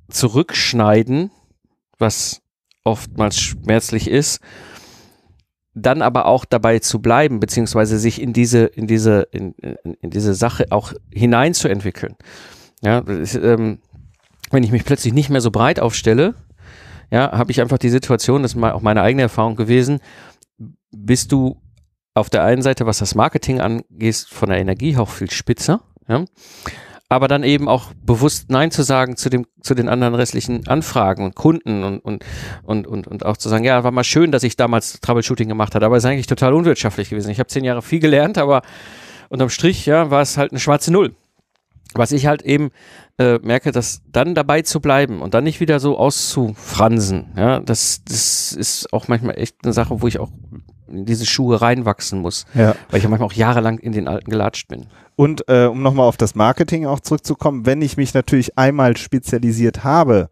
Zurückschneiden, 0.08 1.30
was 1.98 2.42
oftmals 2.84 3.40
schmerzlich 3.40 4.08
ist, 4.08 4.40
dann 5.74 6.02
aber 6.02 6.26
auch 6.26 6.44
dabei 6.44 6.78
zu 6.78 7.00
bleiben, 7.00 7.40
beziehungsweise 7.40 7.98
sich 7.98 8.20
in 8.20 8.32
diese, 8.32 8.64
in 8.64 8.86
diese, 8.86 9.28
in, 9.30 9.54
in 10.00 10.10
diese 10.10 10.34
Sache 10.34 10.66
auch 10.70 10.92
hineinzuentwickeln. 11.12 12.16
Ja, 12.82 13.00
ist, 13.00 13.34
ähm, 13.34 13.80
wenn 14.50 14.62
ich 14.62 14.72
mich 14.72 14.84
plötzlich 14.84 15.12
nicht 15.12 15.28
mehr 15.30 15.40
so 15.40 15.50
breit 15.50 15.80
aufstelle, 15.80 16.34
ja, 17.10 17.32
habe 17.32 17.50
ich 17.50 17.60
einfach 17.60 17.78
die 17.78 17.90
Situation, 17.90 18.42
das 18.42 18.54
ist 18.54 18.62
auch 18.62 18.82
meine 18.82 19.02
eigene 19.02 19.22
Erfahrung 19.22 19.56
gewesen, 19.56 20.00
bist 20.90 21.32
du 21.32 21.60
auf 22.16 22.30
der 22.30 22.44
einen 22.44 22.62
Seite, 22.62 22.86
was 22.86 22.98
das 22.98 23.14
Marketing 23.14 23.60
angeht, 23.60 24.26
von 24.30 24.48
der 24.48 24.58
Energie 24.58 24.96
auch 24.96 25.10
viel 25.10 25.30
spitzer, 25.30 25.82
ja. 26.08 26.24
Aber 27.08 27.28
dann 27.28 27.44
eben 27.44 27.68
auch 27.68 27.92
bewusst 28.04 28.50
Nein 28.50 28.72
zu 28.72 28.82
sagen 28.82 29.16
zu 29.16 29.28
dem, 29.28 29.46
zu 29.60 29.74
den 29.74 29.88
anderen 29.88 30.16
restlichen 30.16 30.66
Anfragen 30.66 31.24
und 31.24 31.36
Kunden 31.36 31.84
und, 31.84 32.00
und, 32.00 32.24
und, 32.64 32.86
und, 32.88 33.06
und 33.06 33.24
auch 33.24 33.36
zu 33.36 33.48
sagen, 33.48 33.62
ja, 33.62 33.84
war 33.84 33.92
mal 33.92 34.02
schön, 34.02 34.32
dass 34.32 34.42
ich 34.42 34.56
damals 34.56 35.00
Troubleshooting 35.00 35.46
gemacht 35.46 35.76
habe, 35.76 35.86
aber 35.86 35.96
es 35.96 36.02
ist 36.02 36.10
eigentlich 36.10 36.26
total 36.26 36.54
unwirtschaftlich 36.54 37.10
gewesen. 37.10 37.30
Ich 37.30 37.38
habe 37.38 37.46
zehn 37.46 37.62
Jahre 37.62 37.82
viel 37.82 38.00
gelernt, 38.00 38.38
aber 38.38 38.62
unterm 39.28 39.50
Strich, 39.50 39.86
ja, 39.86 40.10
war 40.10 40.22
es 40.22 40.36
halt 40.36 40.50
eine 40.50 40.58
schwarze 40.58 40.90
Null. 40.90 41.14
Was 41.94 42.10
ich 42.10 42.26
halt 42.26 42.42
eben 42.42 42.70
äh, 43.18 43.38
merke, 43.38 43.70
dass 43.70 44.02
dann 44.10 44.34
dabei 44.34 44.62
zu 44.62 44.80
bleiben 44.80 45.22
und 45.22 45.34
dann 45.34 45.44
nicht 45.44 45.60
wieder 45.60 45.78
so 45.78 45.98
auszufransen, 45.98 47.26
ja, 47.36 47.60
das, 47.60 48.02
das 48.04 48.52
ist 48.52 48.92
auch 48.92 49.06
manchmal 49.06 49.38
echt 49.38 49.56
eine 49.62 49.72
Sache, 49.72 50.02
wo 50.02 50.08
ich 50.08 50.18
auch 50.18 50.30
in 50.88 51.04
diese 51.04 51.26
Schuhe 51.26 51.60
reinwachsen 51.60 52.20
muss. 52.20 52.46
Ja. 52.54 52.74
Weil 52.90 52.98
ich 52.98 53.04
ja 53.04 53.10
manchmal 53.10 53.28
auch 53.28 53.32
jahrelang 53.32 53.78
in 53.78 53.92
den 53.92 54.08
alten 54.08 54.30
gelatscht 54.30 54.68
bin. 54.68 54.86
Und 55.16 55.48
äh, 55.48 55.66
um 55.66 55.82
nochmal 55.82 56.06
auf 56.06 56.16
das 56.16 56.34
Marketing 56.34 56.86
auch 56.86 57.00
zurückzukommen, 57.00 57.66
wenn 57.66 57.82
ich 57.82 57.96
mich 57.96 58.14
natürlich 58.14 58.58
einmal 58.58 58.96
spezialisiert 58.96 59.84
habe, 59.84 60.28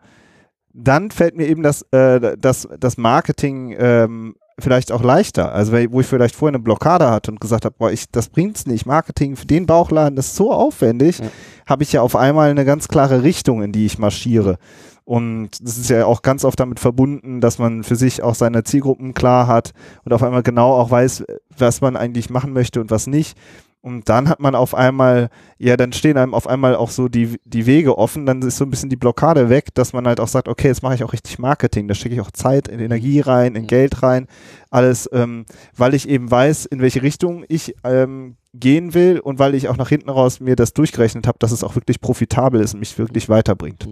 dann 0.73 1.11
fällt 1.11 1.37
mir 1.37 1.47
eben 1.47 1.63
das, 1.63 1.83
äh, 1.93 2.37
das, 2.37 2.69
das 2.79 2.97
Marketing 2.99 3.75
ähm, 3.79 4.35
vielleicht 4.59 4.93
auch 4.93 5.03
leichter. 5.03 5.53
Also 5.53 5.73
wo 5.73 6.01
ich 6.01 6.07
vielleicht 6.07 6.35
vorher 6.35 6.55
eine 6.55 6.63
Blockade 6.63 7.11
hatte 7.11 7.31
und 7.31 7.41
gesagt 7.41 7.65
habe, 7.65 7.75
boah, 7.79 7.91
ich, 7.91 8.11
das 8.11 8.29
bringt's 8.29 8.67
nicht. 8.67 8.87
Marketing 8.87 9.37
für 9.37 9.47
den 9.47 9.67
Bauchladen 9.67 10.19
ist 10.19 10.37
so 10.37 10.53
aufwendig, 10.53 11.19
ja. 11.19 11.27
habe 11.67 11.83
ich 11.83 11.93
ja 11.93 12.03
auf 12.03 12.17
einmal 12.17 12.51
eine 12.51 12.65
ganz 12.65 12.89
klare 12.89 13.23
Richtung, 13.23 13.63
in 13.63 13.73
die 13.73 13.87
ich 13.87 13.99
marschiere. 13.99 14.59
Und 15.05 15.51
das 15.61 15.77
ist 15.77 15.91
ja 15.91 16.07
auch 16.07 16.23
ganz 16.23 16.45
oft 16.45 16.59
damit 16.59 16.81
verbunden, 16.81 17.43
dass 17.43 17.59
man 17.59 17.85
für 17.85 17.97
sich 17.97 18.23
auch 18.23 18.35
seine 18.35 18.65
Zielgruppen 18.65 19.13
klar 19.13 19.47
hat 19.47 19.73
und 20.05 20.15
auf 20.15 20.23
einmal 20.23 20.43
genau 20.43 20.73
auch 20.73 20.91
weiß, 20.91 21.25
was 21.59 21.83
man 21.83 21.97
eigentlich 21.97 22.31
machen 22.31 22.55
möchte 22.55 22.81
und 22.81 22.91
was 22.91 23.07
nicht. 23.07 23.37
Und 23.85 24.09
dann 24.09 24.31
hat 24.31 24.41
man 24.41 24.55
auf 24.55 24.75
einmal, 24.75 25.29
ja, 25.59 25.77
dann 25.77 25.93
stehen 25.93 26.17
einem 26.17 26.33
auf 26.33 26.47
einmal 26.47 26.75
auch 26.75 26.89
so 26.89 27.09
die, 27.09 27.39
die 27.45 27.67
Wege 27.67 27.99
offen, 27.99 28.25
dann 28.25 28.41
ist 28.41 28.57
so 28.57 28.65
ein 28.65 28.71
bisschen 28.71 28.89
die 28.89 28.97
Blockade 28.97 29.51
weg, 29.51 29.75
dass 29.75 29.93
man 29.93 30.07
halt 30.07 30.21
auch 30.21 30.29
sagt, 30.29 30.49
okay, 30.49 30.69
jetzt 30.69 30.83
mache 30.83 30.95
ich 30.95 31.05
auch 31.05 31.13
richtig 31.13 31.39
Marketing, 31.39 31.87
da 31.87 31.95
stecke 31.95 32.15
ich 32.15 32.23
auch 32.23 32.31
Zeit, 32.31 32.67
in 32.67 32.81
Energie 32.81 33.21
rein, 33.21 33.55
in 33.55 33.67
Geld 33.67 34.03
rein, 34.03 34.27
alles, 34.71 35.07
ähm, 35.13 35.45
weil 35.77 35.93
ich 35.93 36.09
eben 36.09 36.31
weiß, 36.31 36.65
in 36.65 36.81
welche 36.81 37.03
Richtung 37.03 37.45
ich 37.49 37.75
ähm, 37.85 38.37
gehen 38.55 38.95
will 38.95 39.19
und 39.19 39.39
weil 39.39 39.55
ich 39.55 39.69
auch 39.69 39.77
nach 39.77 39.91
hinten 39.91 40.09
raus 40.09 40.41
mir 40.41 40.57
das 40.57 40.73
durchgerechnet 40.73 41.27
habe, 41.27 41.39
dass 41.39 41.53
es 41.53 41.63
auch 41.63 41.75
wirklich 41.75 42.01
profitabel 42.01 42.63
ist 42.63 42.73
und 42.73 42.81
mich 42.81 42.97
wirklich 42.97 43.29
weiterbringt. 43.29 43.87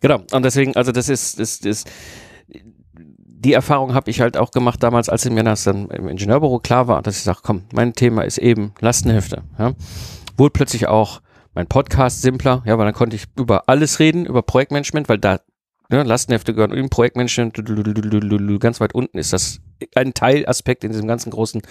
Genau, 0.00 0.22
und 0.32 0.42
deswegen, 0.42 0.74
also 0.74 0.90
das 0.90 1.10
ist, 1.10 1.38
das, 1.38 1.58
das, 1.58 1.84
die 3.44 3.52
Erfahrung 3.52 3.94
habe 3.94 4.10
ich 4.10 4.20
halt 4.20 4.36
auch 4.36 4.52
gemacht 4.52 4.82
damals, 4.82 5.08
als 5.08 5.28
mir 5.28 5.42
das 5.42 5.64
dann 5.64 5.88
im 5.88 6.08
Ingenieurbüro 6.08 6.60
klar 6.60 6.86
war, 6.86 7.02
dass 7.02 7.16
ich 7.16 7.22
sage, 7.24 7.40
komm, 7.42 7.62
mein 7.72 7.92
Thema 7.92 8.22
ist 8.22 8.38
eben 8.38 8.72
Lastenhefte. 8.80 9.42
Ja. 9.58 9.72
Wurde 10.36 10.52
plötzlich 10.52 10.86
auch 10.86 11.20
mein 11.54 11.66
Podcast 11.66 12.22
simpler, 12.22 12.62
ja, 12.64 12.78
weil 12.78 12.86
dann 12.86 12.94
konnte 12.94 13.16
ich 13.16 13.24
über 13.36 13.68
alles 13.68 13.98
reden, 13.98 14.26
über 14.26 14.42
Projektmanagement, 14.42 15.08
weil 15.08 15.18
da 15.18 15.40
ne, 15.90 16.04
Lastenhefte 16.04 16.54
gehören 16.54 16.72
im 16.72 16.88
Projektmanagement, 16.88 18.60
ganz 18.60 18.80
weit 18.80 18.94
unten 18.94 19.18
ist 19.18 19.32
das 19.32 19.60
ein 19.94 20.14
Teilaspekt 20.14 20.84
in 20.84 20.92
diesem 20.92 21.06
ganzen 21.06 21.30
großen 21.30 21.62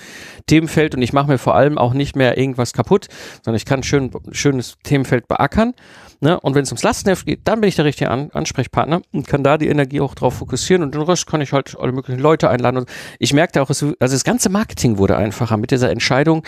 Themenfeld 0.48 0.96
und 0.96 1.01
ich 1.01 1.13
mache 1.13 1.27
mir 1.27 1.38
vor 1.38 1.56
allem 1.56 1.77
auch 1.77 1.94
nicht 1.94 2.15
mehr 2.15 2.38
irgendwas 2.38 2.74
kaputt, 2.74 3.08
sondern 3.44 3.58
ich 3.58 3.65
kann 3.65 3.84
schön, 3.84 4.12
schönes 4.32 4.77
Themenfeld 4.84 5.27
beackern 5.27 5.74
Ne? 6.24 6.39
Und 6.39 6.53
wenn 6.53 6.62
es 6.62 6.70
ums 6.70 6.84
Lastenheft 6.84 7.25
geht, 7.25 7.41
dann 7.46 7.62
bin 7.62 7.68
ich 7.68 7.75
der 7.75 7.86
richtige 7.86 8.12
An 8.12 8.30
Ansprechpartner 8.32 9.01
und 9.12 9.27
kann 9.27 9.44
da 9.44 9.58
die 9.58 9.68
Energie 9.68 10.01
auch 10.01 10.13
drauf 10.13 10.36
fokussieren 10.36 10.84
und 10.84 10.94
den 10.94 11.01
Rest 11.01 11.25
kann 11.25 11.41
ich 11.41 11.51
halt 11.51 11.75
alle 11.80 11.91
möglichen 11.91 12.22
Leute 12.22 12.48
einladen. 12.48 12.77
Und 12.77 12.89
ich 13.18 13.34
merkte 13.34 13.60
auch, 13.62 13.70
also 13.70 13.94
das 14.00 14.24
ganze 14.24 14.50
Marketing 14.50 15.00
wurde 15.00 15.18
einfacher 15.18 15.58
mit 15.58 15.72
dieser 15.72 15.89
Entscheidung, 15.89 16.44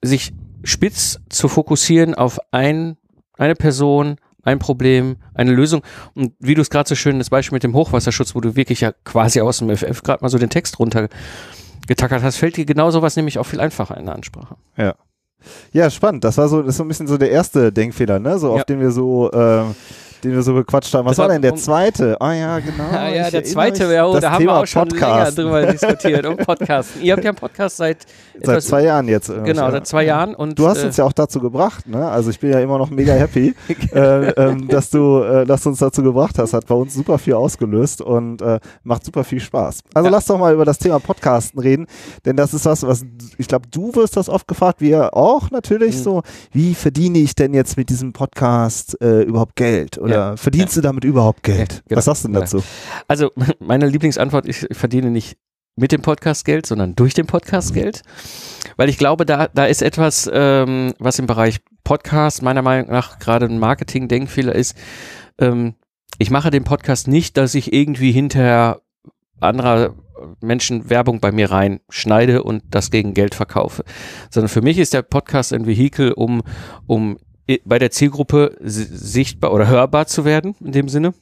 sich 0.00 0.32
spitz 0.64 1.20
zu 1.28 1.48
fokussieren 1.48 2.14
auf 2.14 2.38
ein, 2.52 2.96
eine 3.36 3.54
Person, 3.54 4.16
ein 4.46 4.58
Problem, 4.58 5.16
eine 5.34 5.52
Lösung. 5.52 5.82
Und 6.14 6.32
wie 6.38 6.54
du 6.54 6.62
es 6.62 6.70
gerade 6.70 6.88
so 6.88 6.94
schön, 6.94 7.18
das 7.18 7.30
Beispiel 7.30 7.56
mit 7.56 7.64
dem 7.64 7.74
Hochwasserschutz, 7.74 8.34
wo 8.34 8.40
du 8.40 8.56
wirklich 8.56 8.80
ja 8.80 8.92
quasi 9.04 9.40
aus 9.40 9.58
dem 9.58 9.74
FF 9.76 10.02
gerade 10.02 10.22
mal 10.22 10.28
so 10.28 10.38
den 10.38 10.50
Text 10.50 10.78
runtergetackert 10.78 12.22
hast, 12.22 12.36
fällt 12.36 12.56
dir 12.56 12.64
genau 12.64 12.90
sowas 12.90 13.16
nämlich 13.16 13.38
auch 13.38 13.46
viel 13.46 13.60
einfacher 13.60 13.96
in 13.96 14.06
der 14.06 14.14
Ansprache. 14.14 14.56
Ja. 14.76 14.94
Ja, 15.72 15.90
spannend. 15.90 16.24
Das 16.24 16.38
war 16.38 16.48
so, 16.48 16.62
das 16.62 16.70
ist 16.70 16.76
so 16.78 16.84
ein 16.84 16.88
bisschen 16.88 17.06
so 17.06 17.18
der 17.18 17.30
erste 17.30 17.72
Denkfehler, 17.72 18.18
ne? 18.18 18.38
So, 18.38 18.52
auf 18.52 18.64
den 18.64 18.80
wir 18.80 18.90
so, 18.90 19.30
äh, 19.30 19.64
den 20.26 20.34
wir 20.34 20.42
so 20.42 20.54
bequatscht 20.54 20.92
haben. 20.94 21.06
Was 21.06 21.18
war 21.18 21.28
denn 21.28 21.42
der 21.42 21.54
zweite? 21.54 22.20
Ah 22.20 22.32
ja, 22.32 22.58
genau. 22.58 22.84
Ah, 22.92 23.08
ja, 23.14 23.30
der 23.30 23.44
zweite, 23.44 23.92
ja, 23.92 24.06
oh, 24.06 24.18
da 24.18 24.32
haben 24.32 24.44
wir 24.44 24.54
auch 24.54 24.66
schon 24.66 24.88
Podcast. 24.88 25.38
länger 25.38 25.50
drüber 25.50 25.66
diskutiert. 25.72 26.26
Um 26.26 26.36
Podcasten. 26.36 27.02
Ihr 27.02 27.12
habt 27.12 27.24
ja 27.24 27.30
einen 27.30 27.38
Podcast 27.38 27.76
seit 27.76 28.06
seit 28.42 28.62
zwei 28.62 28.84
Jahren 28.84 29.08
jetzt. 29.08 29.28
Genau, 29.28 29.62
ja. 29.62 29.70
seit 29.70 29.86
zwei 29.86 30.04
Jahren. 30.04 30.34
Und, 30.34 30.58
du 30.58 30.66
hast 30.66 30.82
äh, 30.82 30.86
uns 30.86 30.96
ja 30.96 31.04
auch 31.04 31.12
dazu 31.12 31.40
gebracht, 31.40 31.88
ne? 31.88 32.08
Also 32.08 32.30
ich 32.30 32.40
bin 32.40 32.50
ja 32.50 32.60
immer 32.60 32.78
noch 32.78 32.90
mega 32.90 33.12
happy, 33.14 33.54
äh, 33.92 33.98
ähm, 33.98 34.68
dass 34.68 34.90
du 34.90 35.22
äh, 35.22 35.46
dass 35.46 35.62
du 35.62 35.70
uns 35.70 35.78
dazu 35.78 36.02
gebracht 36.02 36.38
hast. 36.38 36.52
Hat 36.52 36.66
bei 36.66 36.74
uns 36.74 36.94
super 36.94 37.18
viel 37.18 37.34
ausgelöst 37.34 38.00
und 38.00 38.42
äh, 38.42 38.58
macht 38.82 39.04
super 39.04 39.24
viel 39.24 39.40
Spaß. 39.40 39.80
Also 39.94 40.06
ja. 40.06 40.10
lass 40.10 40.26
doch 40.26 40.38
mal 40.38 40.52
über 40.52 40.64
das 40.64 40.78
Thema 40.78 40.98
Podcasten 40.98 41.60
reden, 41.60 41.86
denn 42.24 42.36
das 42.36 42.52
ist 42.54 42.66
was, 42.66 42.86
was 42.86 43.04
ich 43.38 43.48
glaube, 43.48 43.66
du 43.70 43.94
wirst 43.94 44.16
das 44.16 44.28
oft 44.28 44.48
gefragt, 44.48 44.80
wir 44.80 45.14
auch 45.14 45.50
natürlich 45.50 45.96
mhm. 45.96 46.02
so. 46.02 46.22
Wie 46.52 46.74
verdiene 46.74 47.18
ich 47.18 47.34
denn 47.34 47.54
jetzt 47.54 47.76
mit 47.76 47.90
diesem 47.90 48.12
Podcast 48.12 49.00
äh, 49.00 49.22
überhaupt 49.22 49.56
Geld? 49.56 49.98
Oder 49.98 50.15
ja. 50.16 50.36
verdienst 50.36 50.76
du 50.76 50.80
damit 50.80 51.04
überhaupt 51.04 51.42
Geld? 51.42 51.82
Genau. 51.86 51.98
Was 51.98 52.06
sagst 52.06 52.24
du 52.24 52.28
denn 52.28 52.40
dazu? 52.40 52.62
Also 53.08 53.30
meine 53.58 53.86
Lieblingsantwort: 53.86 54.46
Ich 54.46 54.66
verdiene 54.72 55.10
nicht 55.10 55.36
mit 55.76 55.92
dem 55.92 56.02
Podcast 56.02 56.44
Geld, 56.44 56.66
sondern 56.66 56.96
durch 56.96 57.14
den 57.14 57.26
Podcast 57.26 57.74
Geld. 57.74 58.02
Weil 58.76 58.88
ich 58.88 58.98
glaube, 58.98 59.26
da, 59.26 59.48
da 59.48 59.66
ist 59.66 59.82
etwas, 59.82 60.28
ähm, 60.32 60.94
was 60.98 61.18
im 61.18 61.26
Bereich 61.26 61.60
Podcast 61.84 62.42
meiner 62.42 62.62
Meinung 62.62 62.90
nach 62.90 63.18
gerade 63.18 63.46
ein 63.46 63.58
Marketing-Denkfehler 63.58 64.54
ist. 64.54 64.76
Ähm, 65.38 65.74
ich 66.18 66.30
mache 66.30 66.50
den 66.50 66.64
Podcast 66.64 67.08
nicht, 67.08 67.36
dass 67.36 67.54
ich 67.54 67.72
irgendwie 67.72 68.10
hinterher 68.10 68.80
anderer 69.38 69.94
Menschen 70.40 70.88
Werbung 70.88 71.20
bei 71.20 71.30
mir 71.30 71.50
reinschneide 71.50 72.42
und 72.42 72.62
das 72.70 72.90
gegen 72.90 73.14
Geld 73.14 73.34
verkaufe. 73.34 73.84
Sondern 74.30 74.48
für 74.48 74.62
mich 74.62 74.78
ist 74.78 74.94
der 74.94 75.02
Podcast 75.02 75.52
ein 75.52 75.66
Vehikel, 75.66 76.12
um, 76.12 76.42
um 76.86 77.18
bei 77.64 77.78
der 77.78 77.90
Zielgruppe 77.90 78.56
sichtbar 78.60 79.52
oder 79.52 79.68
hörbar 79.68 80.06
zu 80.06 80.24
werden, 80.24 80.54
in 80.60 80.72
dem 80.72 80.88
Sinne. 80.88 81.14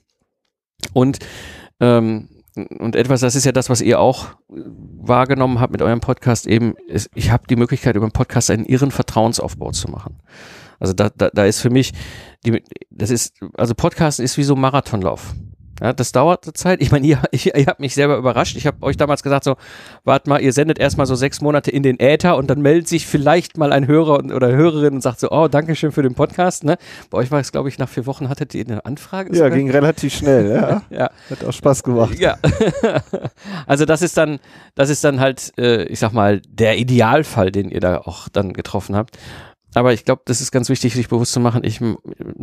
Und 0.92 1.18
ähm, 1.80 2.28
und 2.54 2.94
etwas, 2.94 3.20
das 3.20 3.34
ist 3.34 3.44
ja 3.44 3.52
das, 3.52 3.68
was 3.68 3.80
ihr 3.80 3.98
auch 3.98 4.28
wahrgenommen 4.48 5.60
habt 5.60 5.72
mit 5.72 5.82
eurem 5.82 6.00
Podcast, 6.00 6.46
eben, 6.46 6.74
ist, 6.86 7.10
ich 7.14 7.32
habe 7.32 7.48
die 7.48 7.56
Möglichkeit, 7.56 7.96
über 7.96 8.04
einen 8.04 8.12
Podcast 8.12 8.50
einen 8.50 8.64
irren 8.64 8.92
Vertrauensaufbau 8.92 9.72
zu 9.72 9.90
machen. 9.90 10.20
Also 10.78 10.92
da, 10.92 11.10
da, 11.10 11.30
da 11.30 11.44
ist 11.46 11.60
für 11.60 11.70
mich, 11.70 11.92
die, 12.46 12.62
das 12.90 13.10
ist, 13.10 13.34
also 13.54 13.74
Podcast 13.74 14.20
ist 14.20 14.36
wie 14.36 14.44
so 14.44 14.54
Marathonlauf. 14.54 15.34
Ja, 15.80 15.92
das 15.92 16.12
dauert 16.12 16.44
eine 16.44 16.52
Zeit. 16.52 16.80
Ich 16.80 16.90
meine, 16.90 17.06
ihr, 17.06 17.20
ich, 17.30 17.46
ihr 17.54 17.66
habt 17.66 17.80
mich 17.80 17.94
selber 17.94 18.16
überrascht. 18.16 18.56
Ich 18.56 18.66
habe 18.66 18.82
euch 18.82 18.96
damals 18.96 19.22
gesagt, 19.22 19.44
so, 19.44 19.56
wart 20.04 20.26
mal, 20.26 20.40
ihr 20.40 20.52
sendet 20.52 20.78
erstmal 20.78 21.06
so 21.06 21.14
sechs 21.14 21.40
Monate 21.40 21.70
in 21.70 21.82
den 21.82 21.98
Äther 21.98 22.36
und 22.36 22.48
dann 22.48 22.60
meldet 22.60 22.88
sich 22.88 23.06
vielleicht 23.06 23.58
mal 23.58 23.72
ein 23.72 23.86
Hörer 23.86 24.24
oder 24.34 24.48
Hörerin 24.48 24.94
und 24.94 25.00
sagt 25.00 25.20
so, 25.20 25.30
oh, 25.30 25.48
danke 25.48 25.74
schön 25.74 25.92
für 25.92 26.02
den 26.02 26.14
Podcast. 26.14 26.64
Ne? 26.64 26.76
Bei 27.10 27.18
euch 27.18 27.30
war 27.30 27.40
es, 27.40 27.52
glaube 27.52 27.68
ich, 27.68 27.78
nach 27.78 27.88
vier 27.88 28.06
Wochen 28.06 28.28
hattet 28.28 28.54
ihr 28.54 28.64
eine 28.64 28.84
Anfrage. 28.84 29.36
Ja, 29.36 29.48
ging 29.48 29.70
relativ 29.70 30.14
schnell, 30.14 30.50
ja. 30.50 30.82
ja. 30.90 31.10
Hat 31.30 31.44
auch 31.44 31.52
Spaß 31.52 31.82
gemacht. 31.82 32.18
Ja. 32.18 32.36
also 33.66 33.84
das 33.84 34.02
ist 34.02 34.16
dann, 34.16 34.38
das 34.74 34.90
ist 34.90 35.04
dann 35.04 35.20
halt, 35.20 35.52
äh, 35.58 35.84
ich 35.84 35.98
sag 35.98 36.12
mal, 36.12 36.40
der 36.48 36.78
Idealfall, 36.78 37.50
den 37.50 37.70
ihr 37.70 37.80
da 37.80 37.98
auch 37.98 38.28
dann 38.28 38.52
getroffen 38.52 38.96
habt. 38.96 39.18
Aber 39.74 39.92
ich 39.92 40.04
glaube, 40.04 40.22
das 40.24 40.40
ist 40.40 40.52
ganz 40.52 40.68
wichtig, 40.68 40.94
sich 40.94 41.08
bewusst 41.08 41.32
zu 41.32 41.40
machen, 41.40 41.64
ich, 41.64 41.80
ein 41.80 41.96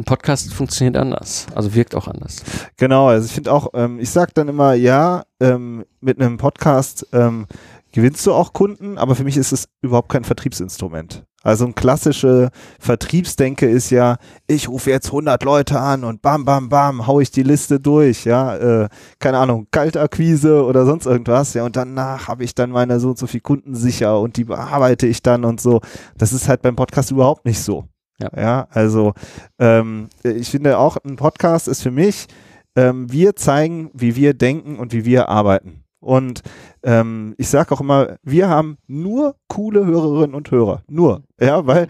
Podcast 0.05 0.53
funktioniert 0.53 0.97
anders, 0.97 1.47
also 1.55 1.73
wirkt 1.73 1.95
auch 1.95 2.07
anders. 2.07 2.43
Genau, 2.77 3.07
also 3.07 3.25
ich 3.25 3.31
finde 3.31 3.53
auch, 3.53 3.69
ähm, 3.73 3.99
ich 3.99 4.09
sage 4.09 4.31
dann 4.33 4.49
immer, 4.49 4.73
ja, 4.73 5.23
ähm, 5.39 5.85
mit 6.01 6.19
einem 6.19 6.37
Podcast 6.37 7.07
ähm, 7.13 7.47
gewinnst 7.93 8.25
du 8.27 8.33
auch 8.33 8.53
Kunden, 8.53 8.97
aber 8.97 9.15
für 9.15 9.23
mich 9.23 9.37
ist 9.37 9.51
es 9.51 9.69
überhaupt 9.81 10.09
kein 10.09 10.23
Vertriebsinstrument. 10.23 11.23
Also 11.43 11.65
ein 11.65 11.73
klassische 11.73 12.49
Vertriebsdenke 12.79 13.67
ist 13.67 13.89
ja, 13.89 14.17
ich 14.47 14.69
rufe 14.69 14.91
jetzt 14.91 15.07
100 15.07 15.43
Leute 15.43 15.79
an 15.79 16.03
und 16.03 16.21
bam, 16.21 16.45
bam, 16.45 16.69
bam, 16.69 17.07
hau 17.07 17.19
ich 17.19 17.31
die 17.31 17.41
Liste 17.41 17.79
durch, 17.79 18.25
ja, 18.25 18.55
äh, 18.57 18.89
keine 19.17 19.39
Ahnung, 19.39 19.67
Kaltakquise 19.71 20.63
oder 20.63 20.85
sonst 20.85 21.07
irgendwas, 21.07 21.55
ja, 21.55 21.63
und 21.63 21.75
danach 21.75 22.27
habe 22.27 22.43
ich 22.43 22.53
dann 22.53 22.69
meine 22.69 22.99
so 22.99 23.09
und 23.09 23.17
so 23.17 23.25
viel 23.25 23.41
Kunden 23.41 23.73
sicher 23.73 24.19
und 24.19 24.37
die 24.37 24.43
bearbeite 24.43 25.07
ich 25.07 25.23
dann 25.23 25.43
und 25.43 25.59
so. 25.59 25.81
Das 26.15 26.31
ist 26.31 26.47
halt 26.47 26.61
beim 26.61 26.75
Podcast 26.75 27.09
überhaupt 27.09 27.45
nicht 27.45 27.61
so. 27.61 27.85
Ja, 28.19 28.29
ja 28.37 28.67
also 28.69 29.13
ähm, 29.57 30.09
ich 30.23 30.49
finde 30.49 30.77
auch, 30.77 30.97
ein 31.03 31.15
Podcast 31.15 31.67
ist 31.67 31.81
für 31.81 31.91
mich, 31.91 32.27
ähm, 32.75 33.11
wir 33.11 33.35
zeigen, 33.35 33.89
wie 33.93 34.15
wir 34.15 34.35
denken 34.35 34.77
und 34.77 34.93
wie 34.93 35.05
wir 35.05 35.27
arbeiten. 35.29 35.83
Und 36.01 36.41
ähm, 36.81 37.35
ich 37.37 37.47
sage 37.47 37.71
auch 37.73 37.79
immer, 37.79 38.17
wir 38.23 38.49
haben 38.49 38.77
nur 38.87 39.35
coole 39.47 39.85
Hörerinnen 39.85 40.35
und 40.35 40.49
Hörer. 40.49 40.81
Nur. 40.89 41.23
Ja, 41.39 41.65
weil 41.67 41.87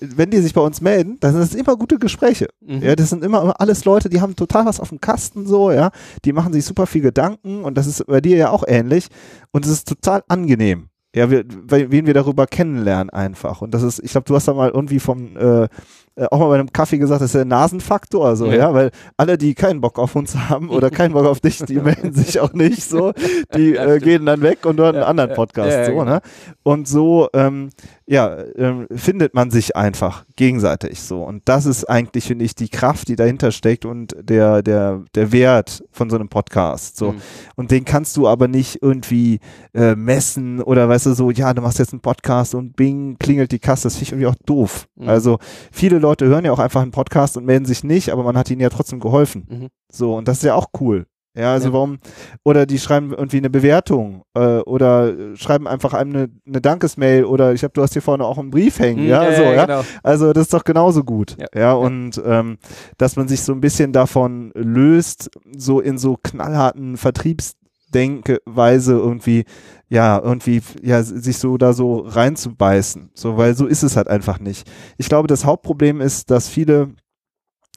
wenn 0.00 0.30
die 0.30 0.38
sich 0.38 0.52
bei 0.52 0.60
uns 0.60 0.82
melden, 0.82 1.16
dann 1.20 1.32
sind 1.32 1.42
es 1.42 1.54
immer 1.54 1.76
gute 1.76 1.98
Gespräche. 1.98 2.48
Mhm. 2.60 2.82
Ja, 2.82 2.94
das 2.94 3.08
sind 3.08 3.24
immer 3.24 3.58
alles 3.58 3.86
Leute, 3.86 4.10
die 4.10 4.20
haben 4.20 4.36
total 4.36 4.66
was 4.66 4.80
auf 4.80 4.90
dem 4.90 5.00
Kasten 5.00 5.46
so, 5.46 5.70
ja. 5.70 5.90
Die 6.26 6.34
machen 6.34 6.52
sich 6.52 6.66
super 6.66 6.86
viel 6.86 7.00
Gedanken 7.00 7.64
und 7.64 7.78
das 7.78 7.86
ist 7.86 8.06
bei 8.06 8.20
dir 8.20 8.36
ja 8.36 8.50
auch 8.50 8.64
ähnlich. 8.66 9.08
Und 9.50 9.64
es 9.64 9.72
ist 9.72 9.88
total 9.88 10.22
angenehm. 10.28 10.90
Ja, 11.14 11.30
wir, 11.30 11.44
wen 11.48 12.06
wir 12.06 12.14
darüber 12.14 12.46
kennenlernen 12.46 13.08
einfach. 13.08 13.62
Und 13.62 13.72
das 13.72 13.82
ist, 13.82 14.00
ich 14.00 14.10
glaube, 14.10 14.26
du 14.26 14.34
hast 14.34 14.48
da 14.48 14.52
mal 14.52 14.70
irgendwie 14.70 14.98
vom 14.98 15.36
äh, 15.36 15.68
äh, 16.16 16.26
auch 16.30 16.38
mal 16.38 16.48
bei 16.48 16.54
einem 16.54 16.72
Kaffee 16.72 16.98
gesagt, 16.98 17.20
das 17.20 17.30
ist 17.30 17.34
der 17.34 17.44
Nasenfaktor, 17.44 18.36
so, 18.36 18.46
ja. 18.46 18.54
ja, 18.54 18.74
weil 18.74 18.90
alle, 19.16 19.36
die 19.36 19.54
keinen 19.54 19.80
Bock 19.80 19.98
auf 19.98 20.14
uns 20.14 20.36
haben 20.36 20.70
oder 20.70 20.90
keinen 20.90 21.12
Bock 21.12 21.26
auf 21.26 21.40
dich, 21.40 21.58
die 21.58 21.74
melden 21.80 22.12
sich 22.12 22.38
auch 22.40 22.52
nicht 22.52 22.84
so, 22.84 23.12
die 23.54 23.76
äh, 23.76 23.98
gehen 23.98 24.26
dann 24.26 24.42
weg 24.42 24.64
und 24.64 24.78
hören 24.78 24.96
einen 24.96 25.04
anderen 25.04 25.34
Podcast, 25.34 25.86
so, 25.86 25.92
genau. 25.92 26.04
ne? 26.04 26.20
Und 26.62 26.86
so, 26.86 27.28
ähm, 27.32 27.70
ja, 28.06 28.36
ähm, 28.56 28.86
findet 28.94 29.34
man 29.34 29.50
sich 29.50 29.76
einfach 29.76 30.24
gegenseitig 30.36 31.00
so. 31.00 31.22
Und 31.22 31.42
das 31.46 31.64
ist 31.64 31.84
eigentlich, 31.86 32.24
finde 32.24 32.44
ich, 32.44 32.54
die 32.54 32.68
Kraft, 32.68 33.08
die 33.08 33.16
dahinter 33.16 33.50
steckt 33.50 33.86
und 33.86 34.14
der, 34.20 34.62
der, 34.62 35.02
der 35.14 35.32
Wert 35.32 35.82
von 35.90 36.10
so 36.10 36.16
einem 36.16 36.28
Podcast. 36.28 36.98
So. 36.98 37.12
Mhm. 37.12 37.22
Und 37.56 37.70
den 37.70 37.86
kannst 37.86 38.16
du 38.18 38.28
aber 38.28 38.46
nicht 38.46 38.82
irgendwie 38.82 39.40
äh, 39.72 39.94
messen 39.94 40.60
oder 40.60 40.86
weißt 40.88 41.06
du 41.06 41.14
so, 41.14 41.30
ja, 41.30 41.54
du 41.54 41.62
machst 41.62 41.78
jetzt 41.78 41.92
einen 41.92 42.00
Podcast 42.00 42.54
und 42.54 42.76
bing, 42.76 43.16
klingelt 43.18 43.52
die 43.52 43.58
Kasse. 43.58 43.84
Das 43.84 43.94
finde 43.94 44.04
ich 44.04 44.12
irgendwie 44.12 44.26
auch 44.26 44.44
doof. 44.44 44.86
Mhm. 44.96 45.08
Also 45.08 45.38
viele 45.72 45.98
Leute 46.04 46.26
hören 46.26 46.44
ja 46.44 46.52
auch 46.52 46.58
einfach 46.58 46.82
einen 46.82 46.90
Podcast 46.90 47.36
und 47.36 47.46
melden 47.46 47.64
sich 47.64 47.82
nicht, 47.82 48.10
aber 48.10 48.22
man 48.22 48.36
hat 48.36 48.50
ihnen 48.50 48.60
ja 48.60 48.68
trotzdem 48.68 49.00
geholfen. 49.00 49.46
Mhm. 49.48 49.68
So, 49.90 50.14
und 50.16 50.28
das 50.28 50.38
ist 50.38 50.44
ja 50.44 50.54
auch 50.54 50.68
cool. 50.80 51.06
Ja, 51.36 51.52
also 51.52 51.68
ja. 51.68 51.72
warum, 51.72 51.98
oder 52.44 52.64
die 52.64 52.78
schreiben 52.78 53.12
irgendwie 53.12 53.38
eine 53.38 53.50
Bewertung 53.50 54.22
äh, 54.34 54.58
oder 54.58 55.12
schreiben 55.34 55.66
einfach 55.66 55.92
einem 55.92 56.14
eine, 56.14 56.28
eine 56.46 56.60
Dankesmail 56.60 57.24
oder 57.24 57.52
ich 57.54 57.64
habe, 57.64 57.72
du 57.72 57.82
hast 57.82 57.94
hier 57.94 58.02
vorne 58.02 58.24
auch 58.24 58.38
einen 58.38 58.50
Brief 58.50 58.78
hängen, 58.78 59.08
ja, 59.08 59.24
ja, 59.24 59.36
so, 59.36 59.42
ja, 59.42 59.66
genau. 59.66 59.84
Also 60.04 60.32
das 60.32 60.42
ist 60.42 60.54
doch 60.54 60.62
genauso 60.62 61.02
gut. 61.02 61.36
Ja, 61.40 61.46
ja 61.60 61.72
und 61.72 62.22
ähm, 62.24 62.58
dass 62.98 63.16
man 63.16 63.26
sich 63.26 63.42
so 63.42 63.52
ein 63.52 63.60
bisschen 63.60 63.92
davon 63.92 64.52
löst, 64.54 65.28
so 65.56 65.80
in 65.80 65.98
so 65.98 66.16
knallharten 66.22 66.96
Vertriebs 66.96 67.56
Denkweise 67.94 68.92
irgendwie, 68.94 69.44
ja, 69.88 70.18
irgendwie, 70.18 70.60
ja, 70.82 71.02
sich 71.02 71.38
so 71.38 71.56
da 71.56 71.72
so 71.72 71.98
reinzubeißen. 71.98 73.10
So, 73.14 73.36
weil 73.36 73.54
so 73.54 73.66
ist 73.66 73.82
es 73.82 73.96
halt 73.96 74.08
einfach 74.08 74.40
nicht. 74.40 74.70
Ich 74.98 75.08
glaube, 75.08 75.28
das 75.28 75.44
Hauptproblem 75.44 76.00
ist, 76.00 76.30
dass 76.30 76.48
viele 76.48 76.94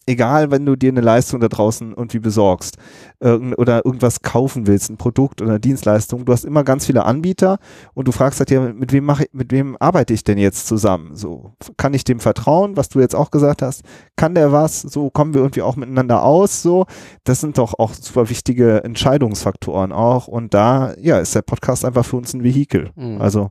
egal, 0.07 0.49
wenn 0.51 0.65
du 0.65 0.75
dir 0.75 0.89
eine 0.89 1.01
Leistung 1.01 1.39
da 1.39 1.47
draußen 1.47 1.93
irgendwie 1.95 2.19
besorgst 2.19 2.77
irgend, 3.19 3.57
oder 3.57 3.85
irgendwas 3.85 4.21
kaufen 4.21 4.65
willst, 4.65 4.89
ein 4.89 4.97
Produkt 4.97 5.41
oder 5.41 5.51
eine 5.51 5.59
Dienstleistung, 5.59 6.25
du 6.25 6.33
hast 6.33 6.45
immer 6.45 6.63
ganz 6.63 6.85
viele 6.85 7.05
Anbieter 7.05 7.59
und 7.93 8.07
du 8.07 8.11
fragst 8.11 8.39
halt 8.39 8.49
ja, 8.49 8.61
mit 8.61 8.93
wem 8.93 9.05
mache 9.05 9.25
mit 9.31 9.51
wem 9.51 9.75
arbeite 9.79 10.13
ich 10.13 10.23
denn 10.23 10.37
jetzt 10.37 10.67
zusammen? 10.67 11.15
So, 11.15 11.53
kann 11.75 11.93
ich 11.93 12.03
dem 12.03 12.19
vertrauen, 12.19 12.77
was 12.77 12.89
du 12.89 12.99
jetzt 12.99 13.15
auch 13.15 13.31
gesagt 13.31 13.61
hast? 13.61 13.83
Kann 14.15 14.33
der 14.33 14.51
was? 14.51 14.81
So 14.81 15.09
kommen 15.09 15.33
wir 15.33 15.41
irgendwie 15.41 15.61
auch 15.61 15.75
miteinander 15.75 16.23
aus? 16.23 16.61
So, 16.61 16.85
das 17.25 17.41
sind 17.41 17.57
doch 17.57 17.77
auch 17.77 17.93
super 17.93 18.29
wichtige 18.29 18.83
Entscheidungsfaktoren 18.83 19.91
auch 19.91 20.27
und 20.27 20.53
da, 20.53 20.93
ja, 20.99 21.19
ist 21.19 21.35
der 21.35 21.41
Podcast 21.41 21.83
einfach 21.83 22.05
für 22.05 22.15
uns 22.15 22.33
ein 22.33 22.43
Vehikel. 22.43 22.91
Mhm. 22.95 23.21
Also, 23.21 23.49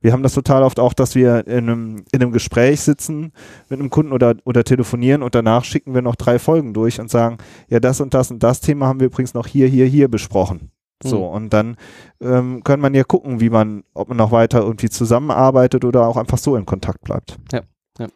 wir 0.00 0.12
haben 0.12 0.22
das 0.22 0.34
total 0.34 0.62
oft 0.62 0.80
auch, 0.80 0.94
dass 0.94 1.14
wir 1.14 1.46
in 1.46 1.68
einem, 1.68 2.04
in 2.12 2.22
einem 2.22 2.32
Gespräch 2.32 2.80
sitzen 2.80 3.32
mit 3.68 3.78
einem 3.78 3.90
Kunden 3.90 4.12
oder, 4.12 4.34
oder 4.44 4.64
telefonieren 4.64 5.22
und 5.22 5.34
danach 5.34 5.64
schicken 5.64 5.89
klicken 5.90 5.94
wir 5.94 6.02
noch 6.02 6.16
drei 6.16 6.38
Folgen 6.38 6.72
durch 6.72 7.00
und 7.00 7.10
sagen, 7.10 7.38
ja, 7.68 7.80
das 7.80 8.00
und 8.00 8.14
das 8.14 8.30
und 8.30 8.42
das 8.42 8.60
Thema 8.60 8.86
haben 8.86 9.00
wir 9.00 9.06
übrigens 9.06 9.34
noch 9.34 9.46
hier, 9.46 9.68
hier, 9.68 9.86
hier 9.86 10.08
besprochen. 10.08 10.70
So, 11.02 11.18
mhm. 11.18 11.34
und 11.34 11.52
dann 11.52 11.76
ähm, 12.20 12.62
kann 12.62 12.80
man 12.80 12.94
ja 12.94 13.04
gucken, 13.04 13.40
wie 13.40 13.48
man, 13.50 13.84
ob 13.94 14.08
man 14.08 14.18
noch 14.18 14.32
weiter 14.32 14.60
irgendwie 14.60 14.90
zusammenarbeitet 14.90 15.84
oder 15.84 16.06
auch 16.06 16.18
einfach 16.18 16.38
so 16.38 16.56
in 16.56 16.66
Kontakt 16.66 17.02
bleibt. 17.02 17.38
Ja. 17.52 17.62
Ja. 17.98 18.06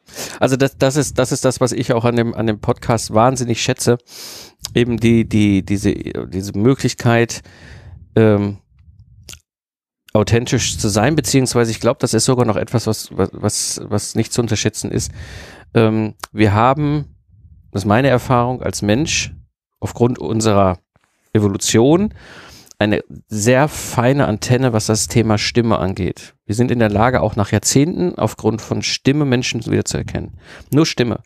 Also 0.41 0.57
das, 0.57 0.79
das 0.79 0.97
ist 0.97 1.19
das 1.19 1.33
ist 1.33 1.45
das, 1.45 1.61
was 1.61 1.73
ich 1.73 1.93
auch 1.93 2.05
an 2.05 2.17
dem 2.17 2.33
an 2.33 2.47
dem 2.47 2.59
Podcast 2.61 3.13
wahnsinnig 3.13 3.61
schätze, 3.61 3.99
eben 4.75 4.99
die 4.99 5.29
die 5.29 5.63
diese 5.63 5.93
diese 5.93 6.57
Möglichkeit 6.57 7.43
ähm, 8.17 8.59
authentisch 10.15 10.79
zu 10.79 10.89
sein, 10.89 11.17
beziehungsweise 11.17 11.71
ich 11.71 11.81
glaube, 11.81 11.99
das 12.01 12.15
ist 12.15 12.25
sogar 12.25 12.47
noch 12.47 12.57
etwas, 12.57 12.87
was 12.87 13.11
was 13.13 13.81
was 13.85 14.15
nicht 14.15 14.33
zu 14.33 14.41
unterschätzen 14.41 14.91
ist. 14.91 15.11
Ähm, 15.75 16.15
wir 16.33 16.55
haben 16.55 17.14
das 17.75 17.83
ist 17.83 17.89
meine 17.89 18.07
Erfahrung 18.07 18.63
als 18.63 18.83
Mensch, 18.83 19.35
aufgrund 19.81 20.21
unserer 20.21 20.79
Evolution, 21.33 22.15
eine 22.79 23.03
sehr 23.27 23.67
feine 23.67 24.29
Antenne, 24.29 24.73
was 24.73 24.87
das 24.87 25.09
Thema 25.09 25.39
Stimme 25.39 25.81
angeht. 25.81 26.37
Wir 26.47 26.55
sind 26.55 26.71
in 26.71 26.79
der 26.79 26.89
Lage, 26.89 27.21
auch 27.21 27.35
nach 27.35 27.51
Jahrzehnten 27.51 28.15
aufgrund 28.15 28.63
von 28.63 28.83
Stimme 28.83 29.25
Menschen 29.25 29.67
wieder 29.67 29.85
zu 29.85 29.97
erkennen. 29.97 30.39
Nur 30.73 30.87
Stimme. 30.87 31.19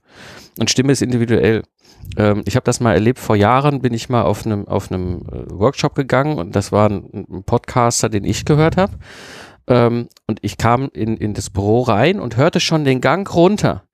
Und 0.58 0.70
Stimme 0.70 0.92
ist 0.92 1.02
individuell. 1.02 1.64
Ähm, 2.16 2.42
ich 2.46 2.56
habe 2.56 2.64
das 2.64 2.80
mal 2.80 2.94
erlebt, 2.94 3.18
vor 3.18 3.36
Jahren 3.36 3.82
bin 3.82 3.92
ich 3.92 4.08
mal 4.08 4.22
auf 4.22 4.46
einem 4.46 4.66
auf 4.66 4.90
einem 4.90 5.26
äh, 5.30 5.50
Workshop 5.50 5.94
gegangen 5.94 6.38
und 6.38 6.56
das 6.56 6.72
war 6.72 6.88
ein, 6.88 7.42
Podcaster, 7.44 8.08
den 8.08 8.24
ich 8.24 8.46
gehört 8.46 8.78
habe. 8.78 8.94
Ähm, 9.66 10.08
und 10.26 10.38
ich 10.40 10.56
kam 10.56 10.88
in, 10.94 11.18
in 11.18 11.34
das 11.34 11.50
Büro 11.50 11.82
rein 11.82 12.20
und 12.20 12.38
hörte 12.38 12.58
schon 12.58 12.86
den 12.86 13.02
Gang 13.02 13.30
runter 13.34 13.84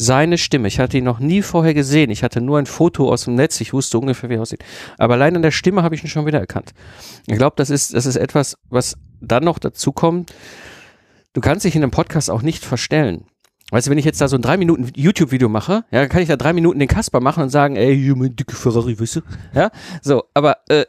seine 0.00 0.38
Stimme. 0.38 0.66
Ich 0.66 0.80
hatte 0.80 0.96
ihn 0.96 1.04
noch 1.04 1.18
nie 1.20 1.42
vorher 1.42 1.74
gesehen. 1.74 2.10
Ich 2.10 2.22
hatte 2.22 2.40
nur 2.40 2.58
ein 2.58 2.66
Foto 2.66 3.12
aus 3.12 3.24
dem 3.24 3.34
Netz. 3.34 3.60
Ich 3.60 3.74
wusste 3.74 3.98
ungefähr, 3.98 4.30
wie 4.30 4.34
er 4.34 4.42
aussieht. 4.42 4.64
Aber 4.96 5.14
allein 5.14 5.36
an 5.36 5.42
der 5.42 5.50
Stimme 5.50 5.82
habe 5.82 5.94
ich 5.94 6.02
ihn 6.02 6.08
schon 6.08 6.24
wieder 6.26 6.40
erkannt. 6.40 6.72
Ich 7.26 7.36
glaube, 7.36 7.54
das 7.56 7.68
ist, 7.68 7.92
das 7.94 8.06
ist 8.06 8.16
etwas, 8.16 8.56
was 8.70 8.96
dann 9.20 9.44
noch 9.44 9.58
dazu 9.58 9.92
kommt. 9.92 10.32
Du 11.34 11.42
kannst 11.42 11.66
dich 11.66 11.76
in 11.76 11.82
einem 11.82 11.90
Podcast 11.90 12.30
auch 12.30 12.40
nicht 12.40 12.64
verstellen. 12.64 13.26
Weißt 13.70 13.86
du, 13.86 13.90
wenn 13.90 13.98
ich 13.98 14.04
jetzt 14.04 14.20
da 14.20 14.26
so 14.26 14.36
ein 14.36 14.42
drei 14.42 14.56
Minuten 14.56 14.90
YouTube-Video 14.96 15.48
mache, 15.48 15.84
ja, 15.92 16.08
kann 16.08 16.22
ich 16.22 16.28
da 16.28 16.36
drei 16.36 16.54
Minuten 16.54 16.80
den 16.80 16.88
Kasper 16.88 17.20
machen 17.20 17.42
und 17.44 17.50
sagen, 17.50 17.76
ey, 17.76 17.94
hier 17.96 18.16
mein 18.16 18.34
dicke 18.34 18.56
Ferrari, 18.56 18.98
weißt 18.98 19.16
du? 19.16 19.20
Ja, 19.54 19.70
so, 20.02 20.24
aber 20.34 20.56
äh, 20.68 20.86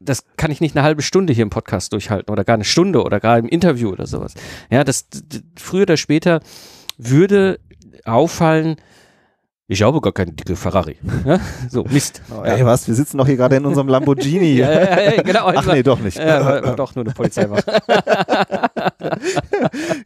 das 0.00 0.24
kann 0.36 0.50
ich 0.50 0.60
nicht 0.60 0.74
eine 0.74 0.84
halbe 0.84 1.02
Stunde 1.02 1.34
hier 1.34 1.42
im 1.42 1.50
Podcast 1.50 1.92
durchhalten 1.92 2.32
oder 2.32 2.44
gar 2.44 2.54
eine 2.54 2.64
Stunde 2.64 3.02
oder 3.02 3.20
gar 3.20 3.38
im 3.38 3.48
Interview 3.48 3.90
oder 3.90 4.06
sowas. 4.06 4.34
Ja, 4.70 4.82
das 4.82 5.08
früher 5.58 5.82
oder 5.82 5.98
später 5.98 6.40
würde 6.96 7.58
auffallen, 8.04 8.76
ich 9.72 9.82
habe 9.82 10.02
gar 10.02 10.12
keinen 10.12 10.36
dicke 10.36 10.54
Ferrari. 10.54 10.96
Ja? 11.24 11.38
So, 11.70 11.84
Mist. 11.84 12.20
Oh, 12.30 12.42
ey, 12.42 12.64
was? 12.66 12.86
Wir 12.88 12.94
sitzen 12.94 13.16
doch 13.16 13.26
hier 13.26 13.36
gerade 13.36 13.56
in 13.56 13.64
unserem 13.64 13.88
Lamborghini. 13.88 14.54
ja, 14.56 14.70
ja, 14.70 15.00
ja, 15.00 15.22
genau. 15.22 15.46
Ach 15.46 15.64
nee, 15.66 15.82
doch 15.82 16.00
nicht. 16.00 16.18
Ja, 16.18 16.60
doch 16.74 16.94
nur 16.94 17.04
eine 17.04 17.14
Polizeiwache. 17.14 17.80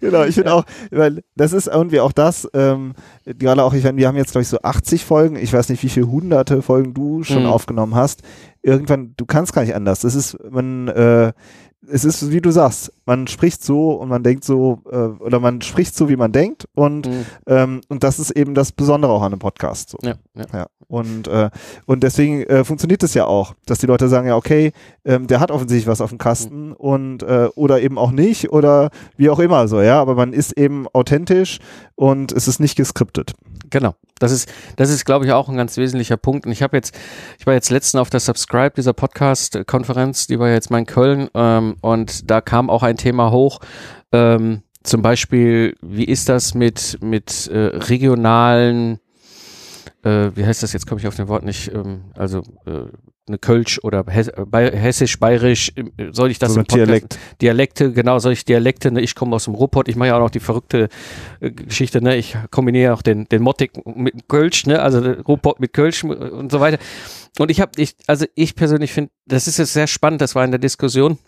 genau, 0.01 0.25
ich 0.25 0.35
finde 0.35 0.53
auch, 0.53 0.65
weil 0.91 1.23
das 1.35 1.53
ist 1.53 1.69
irgendwie 1.69 2.01
auch 2.01 2.13
das, 2.13 2.49
ähm, 2.55 2.93
gerade 3.25 3.65
auch, 3.65 3.73
ich 3.73 3.83
meine, 3.83 3.97
wir 3.97 4.07
haben 4.07 4.17
jetzt, 4.17 4.33
glaube 4.33 4.43
ich, 4.43 4.49
so 4.49 4.61
80 4.63 5.05
Folgen. 5.05 5.37
Ich 5.37 5.53
weiß 5.53 5.69
nicht, 5.71 5.83
wie 5.83 5.89
viele 5.89 6.09
hunderte 6.09 6.63
Folgen 6.63 6.93
du 6.93 7.25
schon 7.25 7.45
mhm. 7.45 7.49
aufgenommen 7.49 7.95
hast. 7.95 8.23
Irgendwann, 8.63 9.15
du 9.17 9.25
kannst 9.27 9.53
gar 9.53 9.63
nicht 9.63 9.75
anders. 9.75 10.01
Das 10.01 10.15
ist, 10.15 10.37
man, 10.49 10.89
äh, 10.89 11.33
es 11.91 12.05
ist, 12.05 12.31
wie 12.31 12.41
du 12.41 12.51
sagst, 12.51 12.93
man 13.05 13.27
spricht 13.27 13.65
so 13.65 13.93
und 13.93 14.09
man 14.09 14.23
denkt 14.23 14.45
so, 14.45 14.83
äh, 14.91 14.97
oder 14.97 15.41
man 15.41 15.63
spricht 15.63 15.97
so, 15.97 16.09
wie 16.09 16.17
man 16.17 16.33
denkt 16.33 16.67
und, 16.75 17.07
mhm. 17.07 17.27
ähm, 17.47 17.81
und 17.89 18.05
das 18.05 18.19
ist 18.19 18.31
eben 18.31 18.55
das 18.55 18.73
Besondere 18.73 19.13
auch 19.13 19.23
an 19.23 19.33
einem 19.33 19.39
Podcast. 19.39 19.91
So. 19.91 19.99
Ja, 20.03 20.15
ja. 20.35 20.45
ja. 20.53 20.67
Und, 20.89 21.27
äh, 21.27 21.51
und 21.87 22.03
deswegen 22.03 22.43
äh, 22.45 22.65
funktioniert 22.65 23.03
es 23.03 23.15
ja 23.15 23.27
auch, 23.27 23.55
dass 23.67 23.79
die 23.79 23.87
Leute 23.87 24.09
sagen, 24.09 24.29
ja, 24.29 24.37
okay, 24.37 24.73
ähm, 25.05 25.27
der 25.27 25.41
hat 25.41 25.51
offensichtlich 25.51 25.89
was 25.89 26.01
auf 26.01 26.11
dem 26.11 26.19
Kasten 26.19 26.69
mhm. 26.69 26.75
und 26.75 27.23
äh, 27.23 27.49
oder 27.57 27.81
eben 27.81 27.99
auch 27.99 28.13
nicht 28.13 28.53
oder 28.53 28.91
wie 29.17 29.31
auch 29.31 29.41
immer 29.41 29.67
so, 29.69 29.81
ja, 29.81 30.01
aber 30.01 30.15
man 30.15 30.33
ist 30.33 30.57
eben 30.57 30.87
authentisch 30.93 31.59
und 31.97 32.33
es 32.33 32.47
ist 32.47 32.61
nicht 32.61 32.77
geskriptet. 32.77 33.33
Genau. 33.71 33.95
Das 34.19 34.33
ist, 34.33 34.51
das 34.77 34.91
ist, 34.91 35.05
glaube 35.05 35.27
ich, 35.27 35.33
auch 35.33 35.49
ein 35.49 35.57
ganz 35.57 35.77
wesentlicher 35.77 36.17
Punkt. 36.17 36.47
Und 36.47 36.53
ich 36.53 36.63
habe 36.63 36.77
jetzt, 36.77 36.97
ich 37.39 37.47
war 37.47 37.55
jetzt 37.55 37.71
letztens 37.71 38.01
auf 38.01 38.11
der 38.11 38.21
Subscribe 38.21 38.73
dieser 38.75 38.95
Podcast-Konferenz, 38.95 40.27
die 40.27 40.39
war 40.39 40.49
jetzt 40.49 40.71
mal 40.71 40.79
in 40.79 40.87
Köln, 40.87 41.29
ähm, 41.35 41.77
und 41.83 42.31
da 42.31 42.41
kam 42.41 42.71
auch 42.71 42.83
ein 42.83 42.97
Thema 42.97 43.31
hoch. 43.31 43.61
Ähm, 44.13 44.63
zum 44.83 45.03
Beispiel, 45.03 45.75
wie 45.83 46.05
ist 46.05 46.29
das 46.29 46.55
mit, 46.55 46.99
mit 47.03 47.49
äh, 47.49 47.59
regionalen, 47.59 49.01
äh, 50.07 50.37
wie 50.37 50.47
heißt 50.47 50.63
das, 50.63 50.73
jetzt 50.73 50.87
komme 50.87 51.01
ich 51.01 51.07
auf 51.09 51.17
den 51.17 51.27
Wort 51.27 51.45
nicht, 51.45 51.73
ähm, 51.75 52.05
also 52.15 52.43
äh, 52.65 52.85
eine 53.27 53.39
Kölsch 53.39 53.81
oder 53.83 54.05
hessisch, 54.07 55.19
bayerisch, 55.19 55.73
äh, 55.75 56.13
soll 56.13 56.31
ich 56.31 56.39
das 56.39 56.55
so 56.55 56.61
im 56.61 56.67
Dialekt. 56.67 57.19
Dialekte, 57.43 57.93
genau, 57.93 58.21
soll 58.21 58.33
ich 58.33 58.45
Dialekte, 58.45 58.93
ne? 58.93 59.01
ich 59.01 59.17
komme 59.17 59.35
aus 59.35 59.47
dem 59.47 59.55
Ruhrpott, 59.55 59.89
ich 59.89 59.97
mache 59.97 60.09
ja 60.09 60.17
auch 60.17 60.21
noch 60.21 60.31
die 60.31 60.41
verrückte 60.41 60.89
äh, 61.41 61.51
Geschichte, 61.51 62.01
ne? 62.01 62.17
ich 62.17 62.37
kombiniere 62.53 62.95
auch 62.95 63.03
den, 63.03 63.25
den 63.25 63.43
Mottig 63.43 63.73
mit 63.85 64.29
Kölsch, 64.29 64.67
ne? 64.67 64.81
also 64.81 65.01
Ruhrpott 65.01 65.59
mit 65.59 65.73
Kölsch 65.73 66.05
und 66.05 66.53
so 66.53 66.61
weiter. 66.61 66.79
Und 67.39 67.51
ich 67.51 67.61
habe, 67.61 67.73
ich, 67.77 67.97
also 68.07 68.27
ich 68.37 68.55
persönlich 68.55 68.93
finde, 68.93 69.11
das 69.27 69.49
ist 69.49 69.59
jetzt 69.59 69.73
sehr 69.73 69.89
spannend, 69.89 70.21
das 70.21 70.37
war 70.37 70.45
in 70.45 70.53
der 70.53 70.61
Diskussion, 70.61 71.19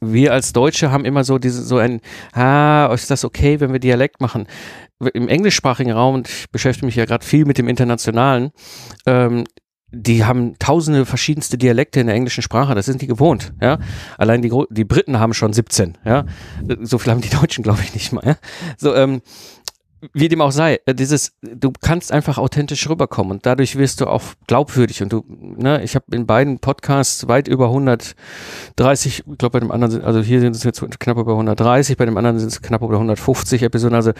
wir 0.00 0.32
als 0.32 0.52
Deutsche 0.52 0.90
haben 0.90 1.04
immer 1.04 1.24
so 1.24 1.38
diese, 1.38 1.62
so 1.62 1.78
ein, 1.78 2.00
ah, 2.32 2.90
ist 2.92 3.10
das 3.10 3.24
okay, 3.24 3.60
wenn 3.60 3.72
wir 3.72 3.80
Dialekt 3.80 4.20
machen? 4.20 4.46
Im 5.14 5.28
englischsprachigen 5.28 5.92
Raum, 5.92 6.16
und 6.16 6.28
ich 6.28 6.50
beschäftige 6.50 6.86
mich 6.86 6.96
ja 6.96 7.04
gerade 7.04 7.24
viel 7.24 7.44
mit 7.44 7.58
dem 7.58 7.68
Internationalen, 7.68 8.50
ähm, 9.06 9.44
die 9.90 10.24
haben 10.24 10.58
tausende 10.58 11.06
verschiedenste 11.06 11.56
Dialekte 11.56 12.00
in 12.00 12.08
der 12.08 12.16
englischen 12.16 12.42
Sprache, 12.42 12.74
das 12.74 12.84
sind 12.84 13.00
die 13.00 13.06
gewohnt, 13.06 13.54
ja. 13.62 13.78
Allein 14.18 14.42
die, 14.42 14.52
die 14.70 14.84
Briten 14.84 15.18
haben 15.18 15.32
schon 15.32 15.54
17, 15.54 15.96
ja. 16.04 16.26
So 16.80 16.98
viel 16.98 17.10
haben 17.10 17.22
die 17.22 17.30
Deutschen, 17.30 17.62
glaube 17.62 17.80
ich, 17.82 17.94
nicht 17.94 18.12
mal, 18.12 18.22
ja? 18.24 18.36
So, 18.76 18.94
ähm, 18.94 19.22
wie 20.12 20.28
dem 20.28 20.40
auch 20.40 20.52
sei, 20.52 20.80
äh, 20.86 20.94
dieses, 20.94 21.32
du 21.42 21.72
kannst 21.80 22.12
einfach 22.12 22.38
authentisch 22.38 22.88
rüberkommen 22.88 23.32
und 23.32 23.46
dadurch 23.46 23.76
wirst 23.76 24.00
du 24.00 24.06
auch 24.06 24.22
glaubwürdig 24.46 25.02
und 25.02 25.12
du, 25.12 25.24
ne, 25.28 25.82
ich 25.82 25.94
habe 25.94 26.04
in 26.12 26.26
beiden 26.26 26.58
Podcasts 26.60 27.26
weit 27.26 27.48
über 27.48 27.66
130, 27.66 28.14
ich 29.28 29.38
glaube 29.38 29.54
bei 29.54 29.60
dem 29.60 29.72
anderen, 29.72 30.04
also 30.04 30.20
hier 30.20 30.40
sind 30.40 30.54
es 30.54 30.62
jetzt 30.62 30.80
knapp 31.00 31.18
über 31.18 31.32
130, 31.32 31.96
bei 31.96 32.04
dem 32.04 32.16
anderen 32.16 32.38
sind 32.38 32.52
es 32.52 32.62
knapp 32.62 32.82
über 32.82 32.94
150 32.94 33.62
Episoden, 33.62 33.96
also 33.96 34.12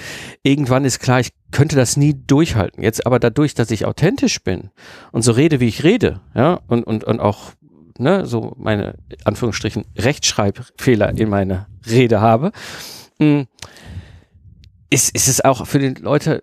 irgendwann 0.42 0.84
ist 0.84 0.98
klar, 0.98 1.20
ich 1.20 1.30
könnte 1.50 1.76
das 1.76 1.96
nie 1.96 2.14
durchhalten. 2.14 2.82
Jetzt 2.82 3.06
aber 3.06 3.18
dadurch, 3.18 3.54
dass 3.54 3.70
ich 3.70 3.86
authentisch 3.86 4.42
bin 4.42 4.70
und 5.12 5.22
so 5.22 5.32
rede, 5.32 5.60
wie 5.60 5.68
ich 5.68 5.84
rede, 5.84 6.20
ja, 6.34 6.60
und, 6.66 6.84
und, 6.84 7.04
und 7.04 7.20
auch, 7.20 7.52
ne, 7.98 8.26
so 8.26 8.54
meine, 8.58 8.96
Anführungsstrichen, 9.24 9.84
Rechtschreibfehler 9.96 11.16
in 11.16 11.28
meiner 11.28 11.68
Rede 11.88 12.20
habe, 12.20 12.52
mh, 13.18 13.26
hm, 13.26 13.46
ist, 14.90 15.14
ist 15.14 15.28
es 15.28 15.44
auch 15.44 15.66
für 15.66 15.78
die 15.78 16.00
Leute 16.00 16.42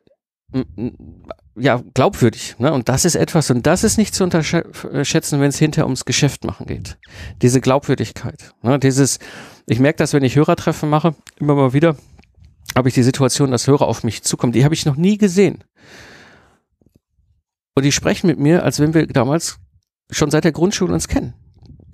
ja 1.55 1.81
glaubwürdig. 1.93 2.55
Ne? 2.59 2.71
Und 2.71 2.89
das 2.89 3.05
ist 3.05 3.15
etwas, 3.15 3.49
und 3.49 3.65
das 3.65 3.83
ist 3.83 3.97
nicht 3.97 4.13
zu 4.13 4.23
unterschätzen, 4.23 5.39
wenn 5.39 5.49
es 5.49 5.57
hinterher 5.57 5.85
ums 5.85 6.05
Geschäft 6.05 6.43
machen 6.43 6.65
geht. 6.65 6.97
Diese 7.41 7.61
Glaubwürdigkeit. 7.61 8.53
Ne? 8.61 8.79
Dieses, 8.79 9.19
ich 9.65 9.79
merke 9.79 9.97
das, 9.97 10.13
wenn 10.13 10.23
ich 10.23 10.35
Hörertreffen 10.35 10.89
mache, 10.89 11.15
immer 11.37 11.55
mal 11.55 11.73
wieder, 11.73 11.95
habe 12.75 12.89
ich 12.89 12.93
die 12.93 13.03
Situation, 13.03 13.51
dass 13.51 13.67
Hörer 13.67 13.87
auf 13.87 14.03
mich 14.03 14.23
zukommen. 14.23 14.53
Die 14.53 14.63
habe 14.63 14.73
ich 14.73 14.85
noch 14.85 14.95
nie 14.95 15.17
gesehen. 15.17 15.63
Und 17.73 17.83
die 17.83 17.91
sprechen 17.91 18.27
mit 18.27 18.39
mir, 18.39 18.63
als 18.63 18.79
wenn 18.79 18.93
wir 18.93 19.07
damals 19.07 19.57
schon 20.11 20.31
seit 20.31 20.43
der 20.43 20.51
Grundschule 20.51 20.93
uns 20.93 21.07
kennen. 21.07 21.33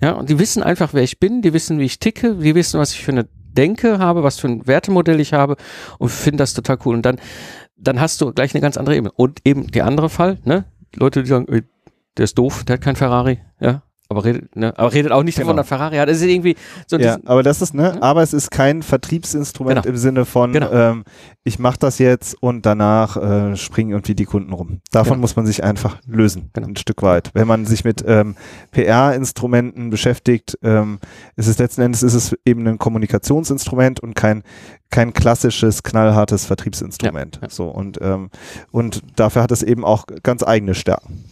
Ja, 0.00 0.12
und 0.12 0.28
die 0.28 0.38
wissen 0.38 0.62
einfach, 0.62 0.94
wer 0.94 1.02
ich 1.02 1.20
bin, 1.20 1.42
die 1.42 1.52
wissen, 1.52 1.78
wie 1.78 1.84
ich 1.84 2.00
ticke, 2.00 2.36
die 2.36 2.54
wissen, 2.54 2.80
was 2.80 2.92
ich 2.92 3.04
für 3.04 3.12
eine 3.12 3.28
denke, 3.52 3.98
habe, 3.98 4.22
was 4.22 4.38
für 4.38 4.48
ein 4.48 4.66
Wertemodell 4.66 5.20
ich 5.20 5.32
habe 5.32 5.56
und 5.98 6.10
finde 6.10 6.38
das 6.38 6.54
total 6.54 6.78
cool. 6.84 6.94
Und 6.94 7.02
dann, 7.02 7.20
dann 7.76 8.00
hast 8.00 8.20
du 8.20 8.32
gleich 8.32 8.54
eine 8.54 8.60
ganz 8.60 8.76
andere 8.76 8.96
Ebene. 8.96 9.12
Und 9.12 9.40
eben 9.44 9.70
der 9.70 9.86
andere 9.86 10.08
Fall, 10.08 10.38
ne? 10.44 10.64
Leute, 10.94 11.22
die 11.22 11.28
sagen, 11.28 11.46
der 12.16 12.24
ist 12.24 12.36
doof, 12.36 12.64
der 12.64 12.74
hat 12.74 12.82
kein 12.82 12.96
Ferrari, 12.96 13.40
ja. 13.60 13.82
Aber 14.12 14.24
redet, 14.24 14.54
ne, 14.56 14.72
aber 14.78 14.92
redet 14.92 15.12
auch 15.12 15.22
nicht 15.22 15.34
Genau. 15.36 15.48
davon, 15.48 15.56
dass 15.58 15.68
Ferrari. 15.68 15.96
Es 16.10 16.18
ist 16.20 16.28
irgendwie 16.28 16.56
so 16.86 16.96
Ja, 16.98 17.18
aber 17.24 17.42
das 17.42 17.60
ist, 17.62 17.74
ne, 17.74 18.00
aber 18.02 18.22
es 18.22 18.32
ist 18.32 18.50
kein 18.50 18.82
Vertriebsinstrument 18.82 19.82
Genau. 19.82 19.92
im 19.92 19.96
Sinne 19.98 20.24
von, 20.24 20.52
Genau. 20.52 20.70
ähm, 20.70 21.04
ich 21.44 21.58
mache 21.58 21.78
das 21.78 21.98
jetzt 21.98 22.36
und 22.40 22.64
danach 22.66 23.16
äh, 23.16 23.56
springen 23.56 23.90
irgendwie 23.90 24.14
die 24.14 24.24
Kunden 24.26 24.52
rum. 24.52 24.80
Davon 24.92 25.14
Genau. 25.14 25.20
muss 25.22 25.34
man 25.36 25.46
sich 25.46 25.64
einfach 25.64 25.98
lösen, 26.06 26.50
Genau. 26.52 26.68
ein 26.68 26.76
Stück 26.76 27.02
weit. 27.02 27.30
Wenn 27.34 27.48
man 27.48 27.66
sich 27.66 27.84
mit 27.84 28.04
ähm, 28.06 28.36
PR-Instrumenten 28.70 29.90
beschäftigt, 29.90 30.58
ähm, 30.62 30.98
ist 31.36 31.48
es 31.48 31.58
letzten 31.58 31.82
Endes 31.82 32.02
ist 32.02 32.14
es 32.14 32.36
eben 32.44 32.66
ein 32.66 32.78
Kommunikationsinstrument 32.78 34.00
und 34.00 34.14
kein 34.14 34.42
kein 34.90 35.14
klassisches 35.14 35.82
knallhartes 35.82 36.44
Vertriebsinstrument. 36.44 37.40
So 37.48 37.68
und 37.68 37.98
ähm, 38.02 38.28
und 38.70 39.02
dafür 39.16 39.42
hat 39.42 39.50
es 39.50 39.62
eben 39.62 39.84
auch 39.84 40.04
ganz 40.22 40.42
eigene 40.42 40.74
Stärken. 40.74 41.24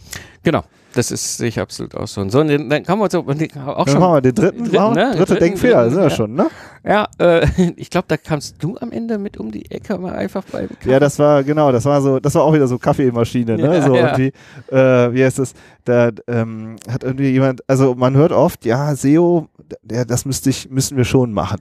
genau. 0.43 0.63
Das 0.93 1.11
ist 1.11 1.37
sehe 1.37 1.47
ich 1.47 1.59
absolut 1.59 1.95
auch 1.95 2.07
so. 2.07 2.21
Und 2.21 2.31
so, 2.31 2.41
und 2.41 2.49
dann 2.49 2.69
dann 2.69 2.83
kommen 2.83 3.01
wir 3.01 3.09
so, 3.09 3.19
auch 3.19 3.25
Dann 3.25 3.47
schon. 3.47 3.99
machen 3.99 4.13
wir 4.15 4.21
den 4.21 4.35
dritten, 4.35 4.63
dritten, 4.63 4.75
machen 4.75 4.93
ne? 4.95 5.13
dritte 5.15 5.35
Denkfehler, 5.35 5.89
sind 5.89 5.99
wir 5.99 6.09
ja. 6.09 6.09
schon, 6.09 6.33
ne? 6.33 6.47
Ja, 6.83 7.07
äh, 7.19 7.47
ich 7.75 7.89
glaube, 7.89 8.05
da 8.07 8.17
kamst 8.17 8.55
du 8.59 8.77
am 8.79 8.91
Ende 8.91 9.17
mit 9.17 9.37
um 9.37 9.51
die 9.51 9.69
Ecke 9.71 9.97
mal 9.97 10.13
einfach 10.13 10.43
beim 10.51 10.69
Ja, 10.83 10.99
das 10.99 11.17
war 11.19 11.43
genau, 11.43 11.71
das 11.71 11.85
war 11.85 12.01
so, 12.01 12.19
das 12.19 12.35
war 12.35 12.43
auch 12.43 12.53
wieder 12.53 12.67
so 12.67 12.77
Kaffeemaschine, 12.77 13.57
ne? 13.57 13.75
Ja, 13.75 13.81
so 13.81 13.95
ja. 13.95 14.17
irgendwie, 14.17 14.33
äh, 14.73 15.13
wie 15.13 15.23
heißt 15.23 15.39
das? 15.39 15.53
Da 15.85 16.09
ähm, 16.27 16.75
hat 16.89 17.03
irgendwie 17.03 17.29
jemand, 17.31 17.67
also 17.67 17.95
man 17.95 18.15
hört 18.15 18.31
oft, 18.31 18.65
ja, 18.65 18.95
SEO, 18.95 19.47
ja, 19.89 20.05
das 20.05 20.25
müsste 20.25 20.49
ich, 20.49 20.69
müssen 20.69 20.97
wir 20.97 21.05
schon 21.05 21.31
machen. 21.31 21.59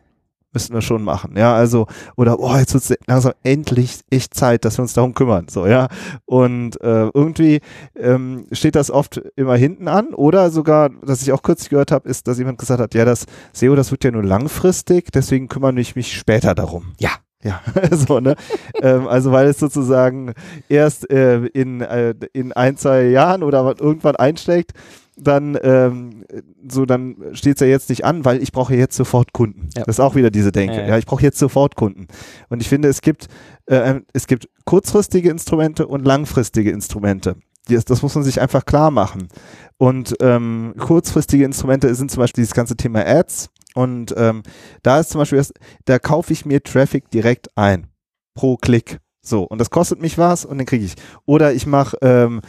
Müssen 0.52 0.74
wir 0.74 0.82
schon 0.82 1.04
machen, 1.04 1.36
ja, 1.36 1.54
also, 1.54 1.86
oder, 2.16 2.40
oh, 2.40 2.56
jetzt 2.56 2.74
wird 2.74 2.98
langsam 3.06 3.32
endlich 3.44 4.00
echt 4.10 4.34
Zeit, 4.34 4.64
dass 4.64 4.78
wir 4.78 4.82
uns 4.82 4.94
darum 4.94 5.14
kümmern, 5.14 5.46
so, 5.48 5.66
ja. 5.66 5.86
Und 6.24 6.80
äh, 6.80 7.08
irgendwie 7.14 7.60
ähm, 7.94 8.46
steht 8.50 8.74
das 8.74 8.90
oft 8.90 9.22
immer 9.36 9.56
hinten 9.56 9.86
an, 9.86 10.12
oder 10.12 10.50
sogar, 10.50 10.90
was 11.02 11.22
ich 11.22 11.32
auch 11.32 11.42
kürzlich 11.42 11.70
gehört 11.70 11.92
habe, 11.92 12.08
ist, 12.08 12.26
dass 12.26 12.38
jemand 12.38 12.58
gesagt 12.58 12.80
hat, 12.80 12.94
ja, 12.94 13.04
das 13.04 13.26
SEO, 13.52 13.76
das 13.76 13.92
wird 13.92 14.02
ja 14.02 14.10
nur 14.10 14.24
langfristig, 14.24 15.12
deswegen 15.12 15.46
kümmere 15.46 15.78
ich 15.78 15.94
mich 15.94 16.16
später 16.16 16.54
darum. 16.54 16.94
Ja. 16.98 17.10
Ja, 17.42 17.62
so, 17.90 18.20
ne? 18.20 18.36
ähm, 18.82 19.08
also 19.08 19.32
weil 19.32 19.46
es 19.46 19.58
sozusagen 19.58 20.34
erst 20.68 21.10
äh, 21.10 21.38
in, 21.46 21.80
äh, 21.80 22.14
in 22.34 22.52
ein, 22.52 22.76
zwei 22.76 23.04
Jahren 23.04 23.42
oder 23.42 23.76
irgendwann 23.80 24.16
einschlägt, 24.16 24.72
dann 25.22 25.58
ähm, 25.62 26.24
so, 26.68 26.86
dann 26.86 27.16
steht 27.32 27.56
es 27.56 27.60
ja 27.60 27.66
jetzt 27.66 27.88
nicht 27.88 28.04
an, 28.04 28.24
weil 28.24 28.42
ich 28.42 28.52
brauche 28.52 28.74
jetzt 28.74 28.96
sofort 28.96 29.32
Kunden. 29.32 29.68
Ja. 29.76 29.84
Das 29.84 29.96
ist 29.96 30.00
auch 30.00 30.14
wieder 30.14 30.30
diese 30.30 30.52
Denke. 30.52 30.76
Ja, 30.76 30.82
Ja, 30.82 30.88
ja. 30.88 30.98
ich 30.98 31.06
brauche 31.06 31.22
jetzt 31.22 31.38
sofort 31.38 31.76
Kunden. 31.76 32.06
Und 32.48 32.60
ich 32.60 32.68
finde, 32.68 32.88
es 32.88 33.00
gibt, 33.00 33.28
äh, 33.66 34.00
es 34.12 34.26
gibt 34.26 34.48
kurzfristige 34.64 35.30
Instrumente 35.30 35.86
und 35.86 36.04
langfristige 36.04 36.70
Instrumente. 36.70 37.36
Das, 37.68 37.84
das 37.84 38.02
muss 38.02 38.14
man 38.14 38.24
sich 38.24 38.40
einfach 38.40 38.64
klar 38.64 38.90
machen. 38.90 39.28
Und 39.78 40.16
ähm, 40.20 40.74
kurzfristige 40.78 41.44
Instrumente 41.44 41.94
sind 41.94 42.10
zum 42.10 42.20
Beispiel 42.20 42.42
dieses 42.42 42.54
ganze 42.54 42.76
Thema 42.76 43.06
Ads. 43.06 43.50
Und 43.74 44.14
ähm, 44.16 44.42
da 44.82 45.00
ist 45.00 45.10
zum 45.10 45.20
Beispiel, 45.20 45.38
das, 45.38 45.52
da 45.84 45.98
kaufe 45.98 46.32
ich 46.32 46.44
mir 46.44 46.62
Traffic 46.62 47.10
direkt 47.10 47.56
ein. 47.56 47.86
Pro 48.34 48.56
Klick. 48.56 48.98
So, 49.30 49.44
und 49.44 49.58
das 49.58 49.70
kostet 49.70 50.02
mich 50.02 50.18
was 50.18 50.44
und 50.44 50.58
den 50.58 50.66
kriege 50.66 50.84
ich. 50.84 50.96
Oder 51.24 51.52
ich 51.52 51.66
mache, 51.66 51.96
ähm, 52.02 52.40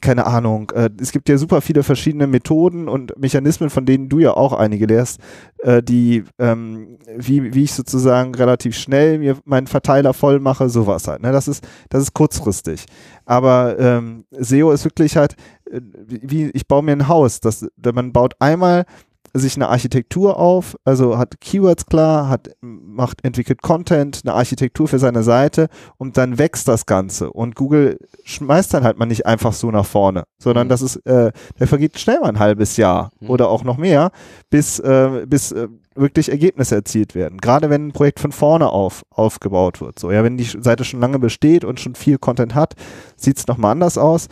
keine 0.00 0.26
Ahnung, 0.26 0.70
äh, 0.70 0.88
es 1.00 1.10
gibt 1.10 1.28
ja 1.28 1.36
super 1.36 1.60
viele 1.60 1.82
verschiedene 1.82 2.28
Methoden 2.28 2.88
und 2.88 3.18
Mechanismen, 3.18 3.68
von 3.68 3.84
denen 3.84 4.08
du 4.08 4.20
ja 4.20 4.34
auch 4.34 4.52
einige 4.52 4.86
lehrst, 4.86 5.20
äh, 5.58 5.82
die, 5.82 6.24
ähm, 6.38 6.98
wie, 7.16 7.52
wie 7.52 7.64
ich 7.64 7.72
sozusagen 7.72 8.34
relativ 8.34 8.76
schnell 8.76 9.18
mir 9.18 9.38
meinen 9.44 9.66
Verteiler 9.66 10.14
voll 10.14 10.38
mache, 10.38 10.70
sowas 10.70 11.08
halt. 11.08 11.20
Ne? 11.20 11.32
Das, 11.32 11.48
ist, 11.48 11.66
das 11.88 12.02
ist 12.02 12.14
kurzfristig. 12.14 12.86
Aber 13.26 13.78
ähm, 13.78 14.24
SEO 14.30 14.70
ist 14.70 14.84
wirklich 14.84 15.16
halt, 15.16 15.34
äh, 15.70 15.80
wie 15.82 16.50
ich 16.50 16.68
baue 16.68 16.84
mir 16.84 16.92
ein 16.92 17.08
Haus. 17.08 17.40
Das, 17.40 17.66
man 17.92 18.12
baut 18.12 18.34
einmal 18.38 18.84
sich 19.32 19.56
eine 19.56 19.68
Architektur 19.68 20.38
auf, 20.38 20.76
also 20.84 21.18
hat 21.18 21.40
Keywords 21.40 21.86
klar, 21.86 22.28
hat, 22.28 22.50
macht, 22.60 23.24
entwickelt 23.24 23.62
Content, 23.62 24.22
eine 24.24 24.34
Architektur 24.34 24.88
für 24.88 24.98
seine 24.98 25.22
Seite 25.22 25.68
und 25.98 26.16
dann 26.16 26.38
wächst 26.38 26.68
das 26.68 26.86
Ganze. 26.86 27.32
Und 27.32 27.54
Google 27.54 27.98
schmeißt 28.24 28.74
dann 28.74 28.84
halt 28.84 28.98
mal 28.98 29.06
nicht 29.06 29.26
einfach 29.26 29.52
so 29.52 29.70
nach 29.70 29.86
vorne, 29.86 30.24
sondern 30.38 30.66
Mhm. 30.66 30.70
das 30.70 30.82
ist, 30.82 30.96
äh, 31.06 31.32
der 31.58 31.66
vergeht 31.66 31.98
schnell 31.98 32.20
mal 32.20 32.28
ein 32.28 32.38
halbes 32.38 32.76
Jahr 32.76 33.10
Mhm. 33.20 33.30
oder 33.30 33.48
auch 33.48 33.64
noch 33.64 33.76
mehr, 33.76 34.10
bis, 34.50 34.78
äh, 34.80 35.24
bis 35.26 35.52
äh, 35.52 35.68
wirklich 35.94 36.30
Ergebnisse 36.30 36.76
erzielt 36.76 37.14
werden. 37.14 37.38
Gerade 37.38 37.68
wenn 37.68 37.88
ein 37.88 37.92
Projekt 37.92 38.20
von 38.20 38.32
vorne 38.32 38.70
auf 38.70 39.02
aufgebaut 39.10 39.80
wird. 39.80 39.98
So, 39.98 40.10
ja, 40.10 40.22
wenn 40.24 40.36
die 40.38 40.44
Seite 40.44 40.84
schon 40.84 41.00
lange 41.00 41.18
besteht 41.18 41.64
und 41.64 41.78
schon 41.80 41.94
viel 41.94 42.16
Content 42.18 42.54
hat, 42.54 42.74
sieht 43.16 43.38
es 43.38 43.46
nochmal 43.46 43.72
anders 43.72 43.98
aus. 43.98 44.28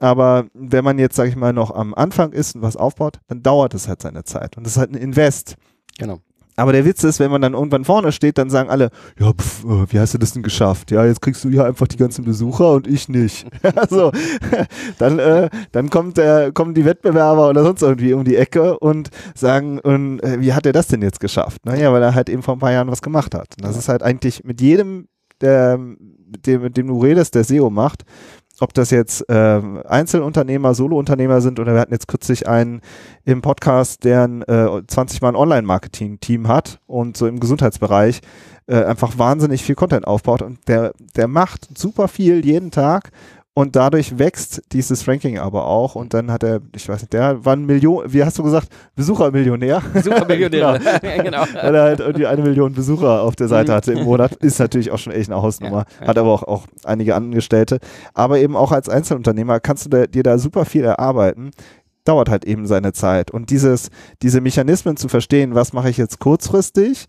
Aber 0.00 0.46
wenn 0.54 0.82
man 0.82 0.98
jetzt, 0.98 1.14
sage 1.14 1.28
ich 1.28 1.36
mal, 1.36 1.52
noch 1.52 1.70
am 1.70 1.94
Anfang 1.94 2.32
ist 2.32 2.56
und 2.56 2.62
was 2.62 2.76
aufbaut, 2.76 3.20
dann 3.28 3.42
dauert 3.42 3.74
es 3.74 3.86
halt 3.86 4.02
seine 4.02 4.24
Zeit. 4.24 4.56
Und 4.56 4.64
das 4.64 4.72
ist 4.72 4.78
halt 4.78 4.90
ein 4.90 4.96
Invest. 4.96 5.56
Genau. 5.98 6.20
Aber 6.56 6.72
der 6.72 6.84
Witz 6.84 7.04
ist, 7.04 7.20
wenn 7.20 7.30
man 7.30 7.40
dann 7.40 7.54
irgendwann 7.54 7.84
vorne 7.84 8.12
steht, 8.12 8.36
dann 8.36 8.50
sagen 8.50 8.68
alle, 8.68 8.90
ja, 9.18 9.32
pf, 9.32 9.64
äh, 9.64 9.92
wie 9.92 9.98
hast 9.98 10.12
du 10.12 10.18
das 10.18 10.32
denn 10.32 10.42
geschafft? 10.42 10.90
Ja, 10.90 11.06
jetzt 11.06 11.22
kriegst 11.22 11.42
du 11.42 11.48
ja 11.48 11.64
einfach 11.64 11.88
die 11.88 11.96
ganzen 11.96 12.24
Besucher 12.24 12.72
und 12.72 12.86
ich 12.86 13.08
nicht. 13.08 13.46
also, 13.76 14.12
dann, 14.98 15.18
äh, 15.18 15.48
dann 15.72 15.88
kommt 15.88 16.18
der, 16.18 16.52
kommen 16.52 16.74
die 16.74 16.84
Wettbewerber 16.84 17.48
oder 17.48 17.62
sonst 17.62 17.82
irgendwie 17.82 18.12
um 18.12 18.24
die 18.24 18.36
Ecke 18.36 18.78
und 18.78 19.08
sagen, 19.34 19.78
und, 19.78 20.20
äh, 20.20 20.40
wie 20.40 20.52
hat 20.52 20.66
er 20.66 20.72
das 20.72 20.88
denn 20.88 21.00
jetzt 21.00 21.20
geschafft? 21.20 21.64
Naja, 21.64 21.92
weil 21.92 22.02
er 22.02 22.14
halt 22.14 22.28
eben 22.28 22.42
vor 22.42 22.56
ein 22.56 22.60
paar 22.60 22.72
Jahren 22.72 22.90
was 22.90 23.00
gemacht 23.00 23.34
hat. 23.34 23.54
Und 23.56 23.64
das 23.64 23.76
ist 23.76 23.88
halt 23.88 24.02
eigentlich 24.02 24.44
mit 24.44 24.60
jedem, 24.60 25.08
der, 25.40 25.78
mit 25.78 26.46
dem, 26.46 26.62
mit 26.62 26.76
dem 26.76 26.88
du 26.88 27.00
redest, 27.00 27.34
der 27.34 27.44
SEO 27.44 27.70
macht, 27.70 28.04
ob 28.60 28.74
das 28.74 28.90
jetzt 28.90 29.24
ähm, 29.28 29.82
Einzelunternehmer, 29.86 30.74
Solounternehmer 30.74 31.40
sind 31.40 31.58
oder 31.58 31.74
wir 31.74 31.80
hatten 31.80 31.92
jetzt 31.92 32.08
kürzlich 32.08 32.48
einen 32.48 32.80
im 33.24 33.42
Podcast, 33.42 34.04
der 34.04 34.24
ein 34.24 34.42
äh, 34.42 34.82
20 34.86 35.22
Mann 35.22 35.36
Online-Marketing-Team 35.36 36.48
hat 36.48 36.80
und 36.86 37.16
so 37.16 37.26
im 37.26 37.40
Gesundheitsbereich 37.40 38.20
äh, 38.66 38.84
einfach 38.84 39.18
wahnsinnig 39.18 39.64
viel 39.64 39.74
Content 39.74 40.06
aufbaut 40.06 40.42
und 40.42 40.58
der, 40.68 40.92
der 41.16 41.28
macht 41.28 41.76
super 41.76 42.08
viel 42.08 42.44
jeden 42.44 42.70
Tag 42.70 43.10
und 43.60 43.76
dadurch 43.76 44.18
wächst 44.18 44.62
dieses 44.72 45.06
Ranking 45.06 45.38
aber 45.38 45.66
auch 45.66 45.94
und 45.94 46.14
dann 46.14 46.30
hat 46.30 46.42
er, 46.42 46.60
ich 46.74 46.88
weiß 46.88 47.02
nicht, 47.02 47.12
der 47.12 47.44
war 47.44 47.54
ein 47.54 47.66
Million, 47.66 48.04
wie 48.12 48.24
hast 48.24 48.38
du 48.38 48.42
gesagt, 48.42 48.68
Besuchermillionär. 48.96 49.82
Super 50.02 50.24
Millionär. 50.26 50.78
genau. 51.22 51.44
Weil 51.54 51.74
er 51.74 51.82
halt 51.82 52.00
irgendwie 52.00 52.26
eine 52.26 52.42
Million 52.42 52.72
Besucher 52.72 53.22
auf 53.22 53.36
der 53.36 53.48
Seite 53.48 53.72
Mhm. 53.72 53.76
hatte 53.76 53.92
im 53.92 54.04
Monat. 54.04 54.34
Ist 54.36 54.58
natürlich 54.58 54.90
auch 54.90 54.98
schon 54.98 55.12
echt 55.12 55.30
eine 55.30 55.42
Hausnummer. 55.42 55.84
Ja, 55.98 56.02
ja. 56.02 56.06
Hat 56.08 56.18
aber 56.18 56.30
auch, 56.32 56.42
auch 56.44 56.66
einige 56.84 57.14
Angestellte. 57.14 57.78
Aber 58.14 58.38
eben 58.38 58.56
auch 58.56 58.72
als 58.72 58.88
Einzelunternehmer 58.88 59.60
kannst 59.60 59.84
du 59.86 59.90
da, 59.90 60.06
dir 60.06 60.22
da 60.22 60.38
super 60.38 60.64
viel 60.64 60.84
erarbeiten. 60.84 61.50
Dauert 62.04 62.30
halt 62.30 62.46
eben 62.46 62.66
seine 62.66 62.92
Zeit. 62.94 63.30
Und 63.30 63.50
dieses, 63.50 63.90
diese 64.22 64.40
Mechanismen 64.40 64.96
zu 64.96 65.08
verstehen, 65.08 65.54
was 65.54 65.72
mache 65.74 65.90
ich 65.90 65.98
jetzt 65.98 66.18
kurzfristig 66.18 67.06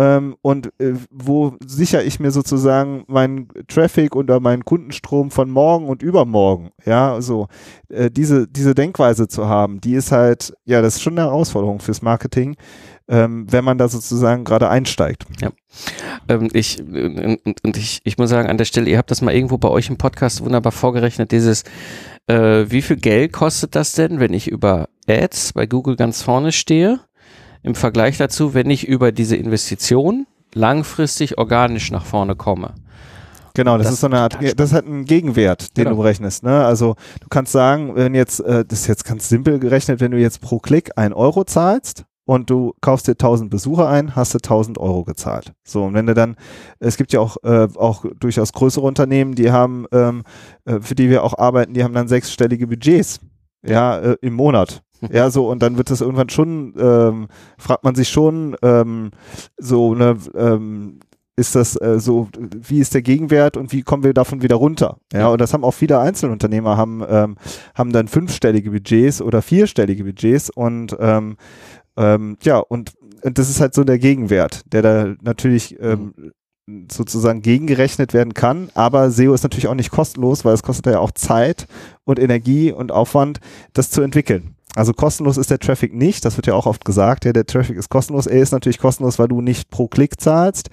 ähm, 0.00 0.34
und 0.40 0.68
äh, 0.80 0.94
wo 1.10 1.56
sichere 1.66 2.02
ich 2.02 2.20
mir 2.20 2.30
sozusagen 2.30 3.04
meinen 3.06 3.48
Traffic 3.68 4.16
oder 4.16 4.40
meinen 4.40 4.64
Kundenstrom 4.64 5.30
von 5.30 5.50
morgen 5.50 5.88
und 5.88 6.02
übermorgen. 6.02 6.70
Ja, 6.86 7.20
so 7.20 7.48
äh, 7.90 8.10
diese, 8.10 8.48
diese 8.48 8.74
Denkweise 8.74 9.28
zu 9.28 9.46
haben, 9.46 9.82
die 9.82 9.92
ist 9.92 10.10
halt, 10.10 10.54
ja, 10.64 10.80
das 10.80 10.96
ist 10.96 11.02
schon 11.02 11.18
eine 11.18 11.28
Herausforderung 11.28 11.80
fürs 11.80 12.00
Marketing, 12.00 12.56
ähm, 13.08 13.46
wenn 13.50 13.62
man 13.64 13.76
da 13.76 13.88
sozusagen 13.88 14.44
gerade 14.44 14.70
einsteigt. 14.70 15.26
Ähm, 16.28 16.48
ich, 16.54 16.80
und, 16.80 17.18
und- 17.44 17.64
und 17.64 17.76
ich, 17.76 18.00
ich 18.04 18.16
muss 18.16 18.30
sagen, 18.30 18.48
an 18.48 18.56
der 18.56 18.64
Stelle, 18.64 18.88
ihr 18.88 18.96
habt 18.96 19.10
das 19.10 19.20
mal 19.20 19.34
irgendwo 19.34 19.58
bei 19.58 19.68
euch 19.68 19.90
im 19.90 19.98
Podcast 19.98 20.42
wunderbar 20.42 20.72
vorgerechnet, 20.72 21.30
dieses, 21.30 21.64
äh, 22.26 22.64
wie 22.68 22.80
viel 22.80 22.96
Geld 22.96 23.32
kostet 23.32 23.74
das 23.74 23.92
denn, 23.92 24.18
wenn 24.18 24.32
ich 24.32 24.48
über 24.48 24.88
Ads 25.06 25.52
bei 25.52 25.66
Google 25.66 25.96
ganz 25.96 26.22
vorne 26.22 26.52
stehe, 26.52 27.00
im 27.62 27.74
Vergleich 27.74 28.16
dazu, 28.18 28.54
wenn 28.54 28.70
ich 28.70 28.86
über 28.86 29.12
diese 29.12 29.36
Investition 29.36 30.26
langfristig 30.54 31.38
organisch 31.38 31.90
nach 31.90 32.04
vorne 32.04 32.34
komme. 32.36 32.74
Genau, 33.54 33.76
das, 33.76 33.86
Das 33.86 33.94
ist 33.94 34.00
so 34.00 34.06
eine 34.06 34.20
Art, 34.20 34.38
das 34.56 34.72
hat 34.72 34.86
einen 34.86 35.04
Gegenwert, 35.04 35.76
den 35.76 35.84
Genau. 35.84 35.96
du 35.96 36.02
berechnest. 36.02 36.44
Ne? 36.44 36.64
Also 36.64 36.94
du 37.20 37.28
kannst 37.28 37.52
sagen, 37.52 37.94
wenn 37.96 38.14
jetzt, 38.14 38.40
äh, 38.40 38.64
das 38.64 38.80
ist 38.82 38.86
jetzt 38.86 39.04
ganz 39.04 39.28
simpel 39.28 39.58
gerechnet, 39.58 40.00
wenn 40.00 40.12
du 40.12 40.18
jetzt 40.18 40.40
pro 40.40 40.60
Klick 40.60 40.90
ein 40.96 41.12
Euro 41.12 41.44
zahlst 41.44 42.04
und 42.26 42.48
du 42.48 42.74
kaufst 42.80 43.08
dir 43.08 43.16
1000 43.16 43.50
Besucher 43.50 43.88
ein, 43.88 44.14
hast 44.14 44.34
du 44.34 44.38
1000 44.38 44.78
Euro 44.78 45.04
gezahlt. 45.04 45.52
So, 45.64 45.84
und 45.84 45.94
wenn 45.94 46.06
du 46.06 46.14
dann, 46.14 46.36
es 46.78 46.96
gibt 46.96 47.12
ja 47.12 47.18
auch, 47.20 47.38
äh, 47.42 47.66
auch 47.74 48.04
durchaus 48.20 48.52
größere 48.52 48.86
Unternehmen, 48.86 49.34
die 49.34 49.50
haben, 49.50 49.86
ähm, 49.92 50.22
äh, 50.64 50.80
für 50.80 50.94
die 50.94 51.10
wir 51.10 51.24
auch 51.24 51.36
arbeiten, 51.36 51.74
die 51.74 51.82
haben 51.82 51.94
dann 51.94 52.06
sechsstellige 52.06 52.68
Budgets, 52.68 53.18
ja, 53.66 53.98
im 54.22 54.32
Monat. 54.34 54.82
Ja, 55.10 55.30
so, 55.30 55.48
und 55.48 55.62
dann 55.62 55.76
wird 55.76 55.90
das 55.90 56.00
irgendwann 56.00 56.28
schon, 56.28 56.74
ähm, 56.78 57.28
fragt 57.58 57.84
man 57.84 57.94
sich 57.94 58.08
schon, 58.08 58.56
ähm, 58.62 59.10
so, 59.56 59.94
ne, 59.94 60.16
ähm, 60.34 61.00
ist 61.36 61.54
das 61.54 61.80
äh, 61.80 61.98
so, 61.98 62.28
wie 62.38 62.80
ist 62.80 62.92
der 62.92 63.00
Gegenwert 63.02 63.56
und 63.56 63.72
wie 63.72 63.82
kommen 63.82 64.02
wir 64.04 64.12
davon 64.12 64.42
wieder 64.42 64.56
runter? 64.56 64.98
Ja, 65.12 65.20
Ja. 65.20 65.28
und 65.28 65.40
das 65.40 65.54
haben 65.54 65.64
auch 65.64 65.72
viele 65.72 65.98
Einzelunternehmer, 65.98 66.76
haben, 66.76 67.02
ähm, 67.08 67.36
haben 67.74 67.92
dann 67.92 68.08
fünfstellige 68.08 68.70
Budgets 68.70 69.22
oder 69.22 69.40
vierstellige 69.40 70.04
Budgets 70.04 70.50
und 70.50 70.94
ähm, 71.00 71.36
ähm, 71.96 72.36
ja, 72.42 72.58
und, 72.58 72.92
und 73.22 73.38
das 73.38 73.48
ist 73.48 73.60
halt 73.60 73.74
so 73.74 73.84
der 73.84 73.98
Gegenwert, 73.98 74.62
der 74.72 74.82
da 74.82 75.14
natürlich 75.22 75.76
ähm, 75.80 76.12
sozusagen 76.90 77.42
gegengerechnet 77.42 78.12
werden 78.12 78.34
kann, 78.34 78.70
aber 78.74 79.10
SEO 79.10 79.34
ist 79.34 79.42
natürlich 79.42 79.66
auch 79.68 79.74
nicht 79.74 79.90
kostenlos, 79.90 80.44
weil 80.44 80.54
es 80.54 80.62
kostet 80.62 80.86
ja 80.86 80.98
auch 81.00 81.10
Zeit 81.10 81.66
und 82.04 82.18
Energie 82.18 82.70
und 82.70 82.92
Aufwand, 82.92 83.40
das 83.72 83.90
zu 83.90 84.02
entwickeln. 84.02 84.54
Also 84.76 84.92
kostenlos 84.92 85.36
ist 85.36 85.50
der 85.50 85.58
Traffic 85.58 85.94
nicht, 85.94 86.24
das 86.24 86.36
wird 86.36 86.46
ja 86.46 86.54
auch 86.54 86.66
oft 86.66 86.84
gesagt, 86.84 87.24
ja, 87.24 87.32
der 87.32 87.46
Traffic 87.46 87.76
ist 87.76 87.88
kostenlos. 87.88 88.26
Er 88.26 88.40
ist 88.40 88.52
natürlich 88.52 88.78
kostenlos, 88.78 89.18
weil 89.18 89.28
du 89.28 89.40
nicht 89.40 89.70
pro 89.70 89.88
Klick 89.88 90.20
zahlst, 90.20 90.70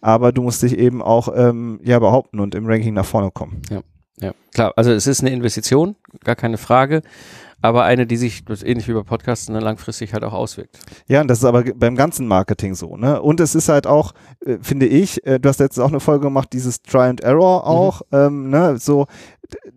aber 0.00 0.32
du 0.32 0.42
musst 0.42 0.62
dich 0.62 0.76
eben 0.78 1.02
auch 1.02 1.28
ähm, 1.34 1.80
ja 1.82 1.98
behaupten 1.98 2.40
und 2.40 2.54
im 2.54 2.66
Ranking 2.66 2.94
nach 2.94 3.06
vorne 3.06 3.30
kommen. 3.30 3.62
Ja, 3.70 3.82
ja, 4.20 4.32
klar. 4.52 4.72
Also 4.76 4.90
es 4.92 5.06
ist 5.06 5.20
eine 5.20 5.30
Investition, 5.30 5.96
gar 6.24 6.36
keine 6.36 6.58
Frage 6.58 7.02
aber 7.62 7.84
eine, 7.84 8.06
die 8.06 8.16
sich, 8.16 8.44
ähnlich 8.64 8.86
wie 8.86 8.92
bei 8.92 9.02
Podcasts, 9.02 9.48
ne, 9.48 9.60
langfristig 9.60 10.12
halt 10.12 10.24
auch 10.24 10.32
auswirkt. 10.32 10.78
Ja, 11.08 11.20
und 11.20 11.28
das 11.28 11.38
ist 11.38 11.44
aber 11.44 11.64
beim 11.74 11.96
ganzen 11.96 12.28
Marketing 12.28 12.74
so, 12.74 12.96
ne? 12.96 13.20
Und 13.20 13.40
es 13.40 13.54
ist 13.54 13.68
halt 13.68 13.86
auch, 13.86 14.12
äh, 14.44 14.58
finde 14.60 14.86
ich, 14.86 15.26
äh, 15.26 15.40
du 15.40 15.48
hast 15.48 15.60
jetzt 15.60 15.78
auch 15.80 15.88
eine 15.88 16.00
Folge 16.00 16.24
gemacht, 16.24 16.50
dieses 16.52 16.82
Try 16.82 17.08
and 17.08 17.22
Error 17.22 17.66
auch, 17.66 18.02
mhm. 18.10 18.16
ähm, 18.18 18.50
ne? 18.50 18.78
So, 18.78 19.06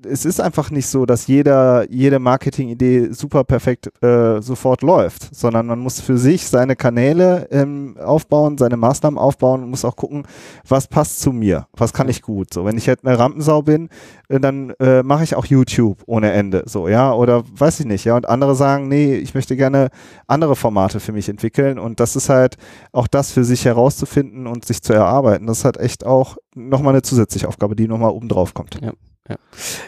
es 0.05 0.25
ist 0.25 0.39
einfach 0.39 0.71
nicht 0.71 0.88
so, 0.88 1.05
dass 1.05 1.27
jeder, 1.27 1.89
jede 1.91 2.19
Marketingidee 2.19 3.12
super 3.12 3.43
perfekt 3.43 3.91
äh, 4.03 4.41
sofort 4.41 4.82
läuft, 4.82 5.36
sondern 5.36 5.67
man 5.67 5.79
muss 5.79 5.99
für 5.99 6.17
sich 6.17 6.47
seine 6.47 6.75
Kanäle 6.75 7.47
ähm, 7.51 7.97
aufbauen, 7.99 8.58
seine 8.58 8.77
Maßnahmen 8.77 9.17
aufbauen 9.17 9.63
und 9.63 9.69
muss 9.69 9.86
auch 9.86 9.95
gucken, 9.95 10.23
was 10.67 10.88
passt 10.88 11.19
zu 11.21 11.32
mir, 11.32 11.67
was 11.73 11.93
kann 11.93 12.10
ich 12.10 12.21
gut. 12.21 12.53
So, 12.53 12.65
wenn 12.65 12.77
ich 12.77 12.86
jetzt 12.86 13.05
eine 13.05 13.17
Rampensau 13.17 13.62
bin, 13.62 13.89
äh, 14.29 14.39
dann 14.39 14.71
äh, 14.79 15.03
mache 15.03 15.23
ich 15.23 15.36
auch 15.36 15.45
YouTube 15.45 16.03
ohne 16.05 16.32
Ende, 16.32 16.63
so, 16.65 16.88
ja, 16.88 17.13
oder 17.13 17.43
weiß 17.51 17.82
ich 17.82 17.86
nicht, 17.86 18.05
ja, 18.05 18.15
und 18.15 18.27
andere 18.27 18.55
sagen, 18.55 18.88
nee, 18.88 19.15
ich 19.15 19.34
möchte 19.34 19.55
gerne 19.55 19.89
andere 20.27 20.55
Formate 20.55 20.99
für 20.99 21.12
mich 21.12 21.29
entwickeln 21.29 21.79
und 21.79 21.99
das 21.99 22.15
ist 22.15 22.29
halt 22.29 22.55
auch 22.91 23.08
das 23.08 23.32
für 23.32 23.43
sich 23.43 23.65
herauszufinden 23.65 24.47
und 24.47 24.65
sich 24.65 24.82
zu 24.82 24.93
erarbeiten. 24.93 25.47
Das 25.47 25.60
ist 25.60 25.65
halt 25.65 25.77
echt 25.77 26.05
auch 26.05 26.38
nochmal 26.55 26.93
eine 26.93 27.01
zusätzliche 27.01 27.47
Aufgabe, 27.47 27.75
die 27.75 27.88
nochmal 27.88 28.12
oben 28.12 28.29
drauf 28.29 28.53
kommt. 28.53 28.79
Ja. 28.82 28.93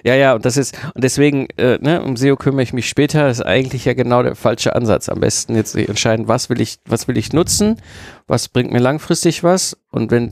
Ja. 0.03 0.15
ja, 0.15 0.35
und 0.35 0.45
das 0.45 0.57
ist, 0.57 0.77
und 0.93 1.03
deswegen, 1.03 1.47
äh, 1.57 1.77
ne, 1.81 2.01
um 2.01 2.15
SEO 2.15 2.35
kümmere 2.35 2.63
ich 2.63 2.73
mich 2.73 2.87
später, 2.87 3.29
ist 3.29 3.45
eigentlich 3.45 3.85
ja 3.85 3.93
genau 3.93 4.21
der 4.23 4.35
falsche 4.35 4.75
Ansatz. 4.75 5.09
Am 5.09 5.19
besten 5.19 5.55
jetzt 5.55 5.75
entscheiden, 5.75 6.27
was 6.27 6.49
will 6.49 6.61
ich, 6.61 6.77
was 6.85 7.07
will 7.07 7.17
ich 7.17 7.33
nutzen, 7.33 7.77
was 8.27 8.49
bringt 8.49 8.71
mir 8.71 8.79
langfristig 8.79 9.43
was 9.43 9.77
und 9.91 10.11
wenn 10.11 10.29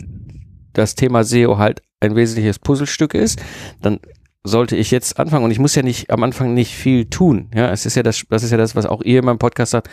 das 0.74 0.95
Thema 0.95 1.24
SEO 1.24 1.58
halt 1.58 1.82
ein 2.00 2.15
wesentliches 2.15 2.60
Puzzlestück 2.60 3.13
ist, 3.13 3.41
dann 3.82 4.00
sollte 4.43 4.76
ich 4.78 4.89
jetzt 4.91 5.19
anfangen 5.19 5.43
und 5.43 5.52
ich 5.52 5.60
muss 5.60 5.76
ja 5.76 5.84
nicht 5.84 6.12
am 6.12 6.24
Anfang 6.24 6.54
nicht 6.54 6.74
viel 6.74 7.06
tun. 7.06 7.50
Ja, 7.54 7.72
es 7.72 7.86
ist 7.86 7.95
ja 7.95 8.04
das, 8.04 8.24
das 8.30 8.43
ist 8.43 8.52
ja 8.52 8.58
das, 8.58 8.76
was 8.76 8.86
auch 8.86 9.02
ihr 9.02 9.19
in 9.19 9.26
meinem 9.26 9.38
Podcast 9.38 9.72
sagt, 9.72 9.89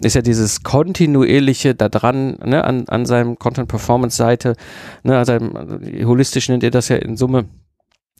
ist 0.00 0.14
ja 0.14 0.22
dieses 0.22 0.62
kontinuierliche 0.62 1.74
da 1.74 1.88
dran, 1.88 2.38
ne, 2.44 2.62
an, 2.64 2.88
an 2.88 3.06
seinem 3.06 3.38
Content 3.38 3.68
Performance 3.68 4.16
Seite, 4.16 4.54
ne, 5.02 5.18
an 5.18 5.24
seinem, 5.24 6.06
holistisch 6.06 6.48
nennt 6.48 6.62
ihr 6.62 6.70
das 6.70 6.88
ja 6.88 6.96
in 6.96 7.16
Summe, 7.16 7.46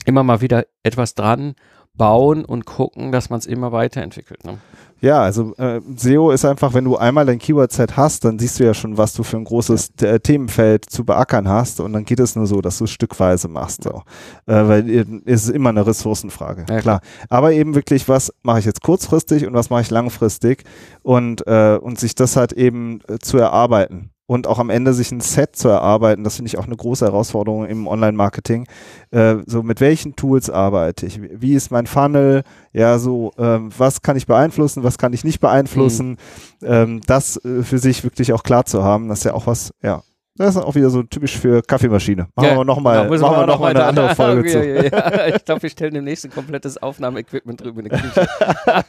immer 0.09 0.25
mal 0.25 0.41
wieder 0.41 0.65
etwas 0.83 1.15
dran 1.15 1.55
bauen 1.99 2.45
und 2.45 2.65
gucken, 2.65 3.13
dass 3.13 3.29
man 3.29 3.41
es 3.41 3.47
immer 3.47 3.73
weiterentwickelt. 3.73 4.45
Ne? 4.45 4.59
Ja, 5.01 5.21
also 5.21 5.55
äh, 5.57 5.81
SEO 5.97 6.31
ist 6.31 6.45
einfach, 6.45 6.73
wenn 6.73 6.85
du 6.85 6.97
einmal 6.97 7.27
dein 7.27 7.39
Keyword-Set 7.39 7.97
hast, 7.97 8.25
dann 8.25 8.39
siehst 8.39 8.59
du 8.59 8.65
ja 8.65 8.73
schon, 8.73 8.97
was 8.97 9.13
du 9.13 9.23
für 9.23 9.37
ein 9.37 9.45
großes 9.45 9.93
ja. 10.01 10.13
äh, 10.13 10.21
Themenfeld 10.21 10.87
zu 10.87 11.05
beackern 11.05 11.49
hast 11.49 11.81
und 11.81 11.93
dann 11.93 12.05
geht 12.05 12.21
es 12.21 12.37
nur 12.37 12.47
so, 12.47 12.61
dass 12.61 12.79
du 12.79 12.85
es 12.85 12.91
stückweise 12.91 13.49
machst. 13.49 13.85
So. 13.85 14.03
Äh, 14.47 14.69
weil 14.69 14.91
äh, 14.91 15.05
es 15.27 15.45
ist 15.45 15.51
immer 15.51 15.69
eine 15.69 15.87
Ressourcenfrage, 15.87 16.67
ja, 16.69 16.81
klar. 16.81 17.01
Aber 17.29 17.53
eben 17.53 17.75
wirklich, 17.75 18.09
was 18.09 18.33
mache 18.43 18.61
ich 18.61 18.65
jetzt 18.65 18.83
kurzfristig 18.83 19.47
und 19.47 19.55
was 19.55 19.71
mache 19.71 19.83
ich 19.83 19.91
langfristig 19.91 20.65
und, 21.03 21.47
äh, 21.47 21.79
und 21.81 21.99
sich 21.99 22.15
das 22.15 22.37
halt 22.37 22.53
eben 22.53 23.01
äh, 23.09 23.19
zu 23.19 23.39
erarbeiten 23.39 24.11
und 24.29 24.47
auch 24.47 24.59
am 24.59 24.69
Ende 24.69 24.93
sich 24.93 25.11
ein 25.11 25.21
Set 25.21 25.57
zu 25.57 25.69
erarbeiten, 25.69 26.23
das 26.23 26.37
finde 26.37 26.49
ich 26.49 26.59
auch 26.59 26.67
eine 26.67 26.77
große 26.77 27.07
Herausforderung 27.07 27.65
im 27.65 27.87
Online-Marketing. 27.87 28.67
Äh, 29.11 29.37
so 29.47 29.63
mit 29.63 29.81
welchen 29.81 30.17
Tools 30.17 30.51
arbeite 30.51 31.07
ich? 31.07 31.19
Wie 31.19 31.55
ist 31.55 31.71
mein 31.71 31.87
Funnel? 31.87 32.43
Ja, 32.75 32.99
so 32.99 33.33
ähm, 33.39 33.71
was 33.77 34.03
kann 34.03 34.19
ich 34.19 34.27
beeinflussen, 34.27 34.85
was 34.85 34.99
kann 34.99 35.15
ich 35.15 35.25
nicht 35.25 35.41
beeinflussen? 35.41 36.19
Mhm. 36.61 36.67
Ähm, 36.67 37.01
das 37.07 37.43
äh, 37.43 37.63
für 37.63 37.79
sich 37.79 38.05
wirklich 38.05 38.35
auch 38.35 38.43
klar 38.43 38.67
zu 38.67 38.85
haben, 38.85 39.09
das 39.09 39.21
ist 39.21 39.25
ja 39.25 39.33
auch 39.33 39.47
was, 39.47 39.73
ja, 39.83 40.03
das 40.39 40.55
ist 40.55 40.63
auch 40.63 40.75
wieder 40.75 40.89
so 40.89 41.03
typisch 41.03 41.37
für 41.37 41.63
Kaffeemaschine. 41.63 42.29
Machen 42.37 42.49
ja, 42.49 42.57
wir 42.57 42.65
nochmal 42.65 43.09
genau, 43.09 43.29
machen 43.29 43.41
wir 43.41 43.47
noch 43.47 43.59
mal 43.59 43.71
eine 43.71 43.85
andere 43.85 44.15
Folge 44.15 44.49
zu. 44.51 44.65
Ja, 44.65 45.27
ich 45.27 45.45
glaube, 45.45 45.63
wir 45.63 45.71
stellen 45.71 45.95
demnächst 45.95 46.25
ein 46.25 46.31
komplettes 46.31 46.81
Aufnahmeequipment 46.81 47.61
drüber 47.61 47.83
in 47.83 47.89
der 47.89 47.99
Küche. 47.99 48.29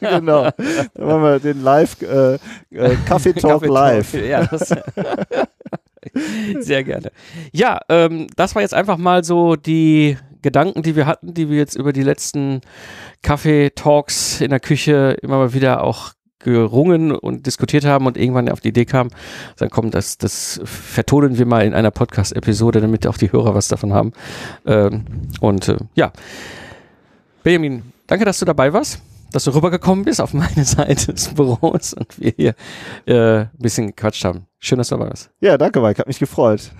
genau. 0.00 0.44
Dann 0.44 1.06
machen 1.06 1.22
wir 1.22 1.38
den 1.40 1.62
Live 1.62 2.00
äh, 2.02 2.34
äh, 2.34 2.96
Kaffee 3.06 3.32
Talk 3.32 3.66
Live. 3.66 4.14
Ja, 4.14 4.46
das, 4.46 4.74
sehr 6.60 6.84
gerne. 6.84 7.10
Ja, 7.52 7.80
ähm, 7.88 8.28
das 8.36 8.54
war 8.54 8.62
jetzt 8.62 8.74
einfach 8.74 8.96
mal 8.96 9.24
so 9.24 9.56
die 9.56 10.16
Gedanken, 10.42 10.82
die 10.82 10.96
wir 10.96 11.06
hatten, 11.06 11.34
die 11.34 11.50
wir 11.50 11.58
jetzt 11.58 11.74
über 11.74 11.92
die 11.92 12.02
letzten 12.02 12.60
Kaffee-Talks 13.22 14.40
in 14.40 14.50
der 14.50 14.60
Küche 14.60 15.16
immer 15.20 15.38
mal 15.38 15.52
wieder 15.52 15.82
auch 15.82 16.12
gerungen 16.40 17.12
und 17.12 17.46
diskutiert 17.46 17.84
haben 17.84 18.06
und 18.06 18.16
irgendwann 18.16 18.48
auf 18.48 18.60
die 18.60 18.68
Idee 18.68 18.86
kam, 18.86 19.10
dann 19.58 19.70
kommt 19.70 19.94
das, 19.94 20.18
das 20.18 20.60
vertonen 20.64 21.38
wir 21.38 21.46
mal 21.46 21.64
in 21.64 21.74
einer 21.74 21.90
Podcast-Episode, 21.90 22.80
damit 22.80 23.06
auch 23.06 23.16
die 23.16 23.30
Hörer 23.30 23.54
was 23.54 23.68
davon 23.68 23.92
haben. 23.92 24.12
Ähm, 24.66 25.04
und 25.40 25.68
äh, 25.68 25.76
ja, 25.94 26.12
Benjamin, 27.42 27.82
danke, 28.06 28.24
dass 28.24 28.38
du 28.38 28.44
dabei 28.44 28.72
warst, 28.72 29.00
dass 29.32 29.44
du 29.44 29.54
rübergekommen 29.54 30.04
bist 30.04 30.20
auf 30.20 30.34
meine 30.34 30.64
Seite 30.64 31.12
des 31.12 31.28
Büros 31.34 31.94
und 31.94 32.18
wir 32.18 32.32
hier 32.36 32.54
äh, 33.06 33.40
ein 33.40 33.50
bisschen 33.58 33.88
gequatscht 33.88 34.24
haben. 34.24 34.46
Schön, 34.58 34.78
dass 34.78 34.88
du 34.88 34.96
dabei 34.96 35.10
warst. 35.10 35.30
Ja, 35.40 35.56
danke, 35.56 35.80
Mike, 35.80 35.98
hat 35.98 36.08
mich 36.08 36.18
gefreut. 36.18 36.72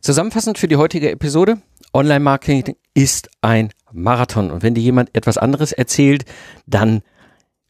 Zusammenfassend 0.00 0.58
für 0.58 0.68
die 0.68 0.76
heutige 0.76 1.10
Episode, 1.10 1.58
Online-Marketing 1.94 2.76
ist 2.92 3.30
ein 3.40 3.70
Marathon 3.92 4.50
und 4.50 4.62
wenn 4.62 4.74
dir 4.74 4.82
jemand 4.82 5.14
etwas 5.14 5.38
anderes 5.38 5.72
erzählt, 5.72 6.24
dann 6.66 7.02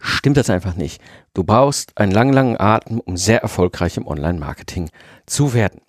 stimmt 0.04 0.36
das 0.36 0.50
einfach 0.50 0.76
nicht. 0.76 1.00
Du 1.32 1.44
brauchst 1.44 1.96
einen 1.98 2.12
langen, 2.12 2.32
langen 2.32 2.60
Atem, 2.60 3.00
um 3.00 3.16
sehr 3.16 3.42
erfolgreich 3.42 3.96
im 3.96 4.06
Online-Marketing 4.06 4.90
zu 5.26 5.54
werden. 5.54 5.80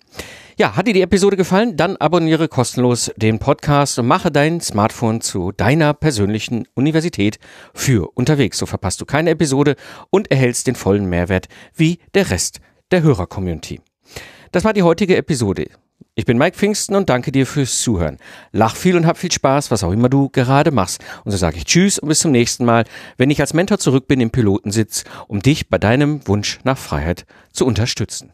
Ja, 0.58 0.74
hat 0.74 0.86
dir 0.86 0.94
die 0.94 1.02
Episode 1.02 1.36
gefallen? 1.36 1.76
Dann 1.76 1.98
abonniere 1.98 2.48
kostenlos 2.48 3.12
den 3.16 3.38
Podcast 3.38 3.98
und 3.98 4.06
mache 4.06 4.32
dein 4.32 4.62
Smartphone 4.62 5.20
zu 5.20 5.52
deiner 5.52 5.92
persönlichen 5.92 6.66
Universität 6.74 7.38
für 7.74 8.10
unterwegs. 8.14 8.56
So 8.56 8.64
verpasst 8.64 9.00
du 9.02 9.04
keine 9.04 9.30
Episode 9.30 9.76
und 10.08 10.30
erhältst 10.30 10.66
den 10.66 10.74
vollen 10.74 11.06
Mehrwert 11.06 11.48
wie 11.74 11.98
der 12.14 12.30
Rest 12.30 12.60
der 12.90 13.02
Hörer-Community. 13.02 13.82
Das 14.50 14.64
war 14.64 14.72
die 14.72 14.82
heutige 14.82 15.16
Episode. 15.16 15.66
Ich 16.14 16.24
bin 16.24 16.38
Mike 16.38 16.56
Pfingsten 16.56 16.94
und 16.94 17.10
danke 17.10 17.30
dir 17.30 17.46
fürs 17.46 17.80
Zuhören. 17.82 18.18
Lach 18.52 18.74
viel 18.74 18.96
und 18.96 19.06
hab 19.06 19.18
viel 19.18 19.32
Spaß, 19.32 19.70
was 19.70 19.84
auch 19.84 19.92
immer 19.92 20.08
du 20.08 20.30
gerade 20.30 20.70
machst. 20.70 21.04
Und 21.24 21.30
so 21.30 21.36
sage 21.36 21.58
ich 21.58 21.66
Tschüss 21.66 21.98
und 21.98 22.08
bis 22.08 22.20
zum 22.20 22.32
nächsten 22.32 22.64
Mal, 22.64 22.84
wenn 23.18 23.30
ich 23.30 23.40
als 23.40 23.54
Mentor 23.54 23.78
zurück 23.78 24.08
bin 24.08 24.20
im 24.20 24.30
Pilotensitz, 24.30 25.04
um 25.28 25.40
dich 25.40 25.68
bei 25.68 25.78
deinem 25.78 26.26
Wunsch 26.26 26.58
nach 26.64 26.78
Freiheit 26.78 27.26
zu 27.52 27.66
unterstützen. 27.66 28.32